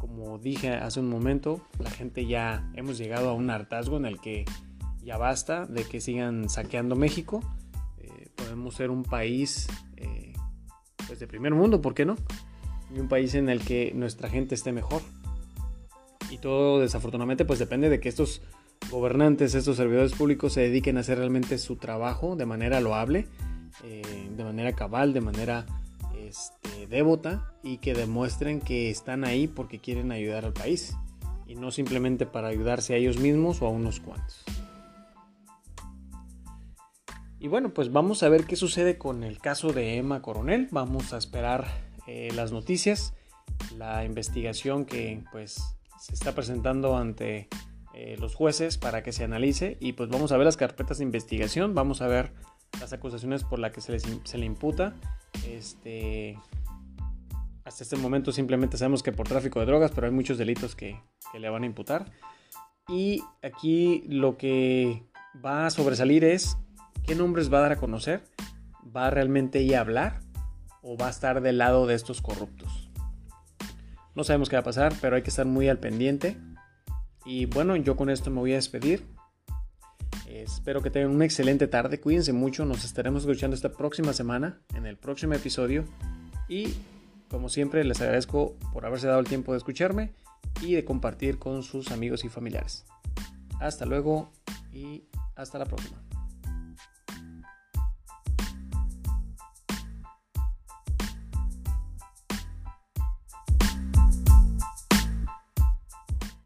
como 0.00 0.38
dije 0.38 0.70
hace 0.70 1.00
un 1.00 1.10
momento, 1.10 1.60
la 1.78 1.90
gente 1.90 2.24
ya 2.24 2.70
hemos 2.74 2.96
llegado 2.96 3.28
a 3.28 3.34
un 3.34 3.50
hartazgo 3.50 3.98
en 3.98 4.06
el 4.06 4.18
que 4.18 4.46
ya 5.02 5.18
basta 5.18 5.66
de 5.66 5.84
que 5.84 6.00
sigan 6.00 6.48
saqueando 6.48 6.96
México. 6.96 7.40
Eh, 7.98 8.30
podemos 8.34 8.74
ser 8.74 8.90
un 8.90 9.02
país 9.02 9.68
eh, 9.98 10.32
pues 11.06 11.20
de 11.20 11.26
primer 11.26 11.52
mundo, 11.52 11.82
¿por 11.82 11.92
qué 11.92 12.06
no? 12.06 12.16
Y 12.94 12.98
un 12.98 13.08
país 13.08 13.34
en 13.34 13.50
el 13.50 13.60
que 13.60 13.92
nuestra 13.94 14.30
gente 14.30 14.54
esté 14.54 14.72
mejor. 14.72 15.02
Y 16.30 16.38
todo 16.38 16.80
desafortunadamente 16.80 17.44
pues 17.44 17.58
depende 17.58 17.90
de 17.90 18.00
que 18.00 18.08
estos 18.08 18.40
gobernantes, 18.90 19.54
estos 19.54 19.76
servidores 19.76 20.12
públicos 20.12 20.52
se 20.52 20.62
dediquen 20.62 20.96
a 20.96 21.00
hacer 21.00 21.18
realmente 21.18 21.58
su 21.58 21.76
trabajo 21.76 22.36
de 22.36 22.46
manera 22.46 22.80
loable, 22.80 23.26
eh, 23.82 24.30
de 24.34 24.44
manera 24.44 24.72
cabal, 24.72 25.12
de 25.12 25.20
manera 25.20 25.66
este, 26.16 26.86
devota 26.86 27.54
y 27.62 27.78
que 27.78 27.94
demuestren 27.94 28.60
que 28.60 28.90
están 28.90 29.24
ahí 29.24 29.48
porque 29.48 29.78
quieren 29.78 30.12
ayudar 30.12 30.44
al 30.44 30.52
país 30.52 30.96
y 31.46 31.54
no 31.54 31.70
simplemente 31.70 32.26
para 32.26 32.48
ayudarse 32.48 32.94
a 32.94 32.96
ellos 32.96 33.18
mismos 33.18 33.62
o 33.62 33.66
a 33.66 33.70
unos 33.70 34.00
cuantos. 34.00 34.44
Y 37.38 37.48
bueno, 37.48 37.74
pues 37.74 37.92
vamos 37.92 38.22
a 38.22 38.30
ver 38.30 38.44
qué 38.44 38.56
sucede 38.56 38.96
con 38.96 39.22
el 39.22 39.38
caso 39.38 39.72
de 39.72 39.98
Emma 39.98 40.22
Coronel. 40.22 40.68
Vamos 40.70 41.12
a 41.12 41.18
esperar 41.18 41.66
eh, 42.06 42.30
las 42.34 42.52
noticias, 42.52 43.12
la 43.76 44.04
investigación 44.04 44.86
que 44.86 45.22
pues 45.30 45.62
se 46.00 46.14
está 46.14 46.34
presentando 46.34 46.96
ante 46.96 47.48
eh, 47.94 48.16
los 48.18 48.35
jueces 48.35 48.78
para 48.78 49.02
que 49.02 49.12
se 49.12 49.24
analice 49.24 49.76
y 49.80 49.92
pues 49.92 50.09
vamos 50.09 50.33
a 50.33 50.37
ver 50.37 50.44
las 50.46 50.57
carpetas 50.57 50.98
de 50.98 51.04
investigación, 51.04 51.74
vamos 51.74 52.02
a 52.02 52.09
ver 52.09 52.33
las 52.80 52.92
acusaciones 52.92 53.44
por 53.44 53.59
las 53.59 53.72
que 53.72 53.80
se, 53.80 53.98
se 53.98 54.38
le 54.38 54.46
imputa. 54.46 54.94
Este, 55.48 56.38
hasta 57.64 57.85
este 57.85 57.96
momento 57.96 58.33
simplemente 58.33 58.76
sabemos 58.76 59.02
que 59.02 59.12
por 59.12 59.28
tráfico 59.28 59.61
de 59.61 59.66
drogas, 59.66 59.92
pero 59.94 60.07
hay 60.07 60.12
muchos 60.12 60.38
delitos 60.38 60.74
que, 60.74 61.00
que 61.33 61.38
le 61.38 61.48
van 61.48 61.62
a 61.62 61.66
imputar. 61.66 62.11
Y 62.88 63.22
aquí 63.42 64.04
lo 64.09 64.37
que 64.37 65.04
va 65.44 65.66
a 65.66 65.70
sobresalir 65.70 66.24
es 66.24 66.59
qué 67.07 67.14
nombres 67.14 67.52
va 67.52 67.59
a 67.59 67.62
dar 67.62 67.72
a 67.72 67.76
conocer. 67.76 68.24
¿Va 68.94 69.11
realmente 69.11 69.61
ella 69.61 69.78
a 69.78 69.80
hablar 69.80 70.20
o 70.83 70.96
va 70.96 71.07
a 71.07 71.11
estar 71.11 71.40
del 71.40 71.59
lado 71.59 71.87
de 71.87 71.94
estos 71.94 72.20
corruptos? 72.20 72.90
No 74.14 74.24
sabemos 74.24 74.48
qué 74.48 74.57
va 74.57 74.61
a 74.61 74.64
pasar, 74.64 74.92
pero 75.00 75.16
hay 75.16 75.22
que 75.22 75.30
estar 75.30 75.46
muy 75.46 75.68
al 75.68 75.78
pendiente. 75.78 76.37
Y 77.24 77.46
bueno, 77.46 77.76
yo 77.76 77.96
con 77.96 78.10
esto 78.10 78.30
me 78.30 78.40
voy 78.40 78.52
a 78.52 78.56
despedir. 78.56 79.06
Espero 80.26 80.82
que 80.82 80.90
tengan 80.90 81.10
una 81.10 81.24
excelente 81.24 81.66
tarde. 81.66 82.00
Cuídense 82.00 82.32
mucho. 82.32 82.64
Nos 82.64 82.84
estaremos 82.84 83.22
escuchando 83.22 83.54
esta 83.54 83.72
próxima 83.72 84.12
semana 84.12 84.60
en 84.74 84.87
el 84.87 84.96
próximo 84.96 85.34
episodio. 85.34 85.84
Y 86.48 86.74
como 87.28 87.48
siempre, 87.48 87.84
les 87.84 88.00
agradezco 88.00 88.56
por 88.72 88.84
haberse 88.84 89.06
dado 89.06 89.20
el 89.20 89.26
tiempo 89.26 89.52
de 89.52 89.58
escucharme 89.58 90.12
y 90.60 90.74
de 90.74 90.84
compartir 90.84 91.38
con 91.38 91.62
sus 91.62 91.90
amigos 91.90 92.24
y 92.24 92.28
familiares. 92.28 92.84
Hasta 93.60 93.87
luego 93.87 94.32
y 94.72 95.04
hasta 95.37 95.58
la 95.58 95.64
próxima. 95.64 96.02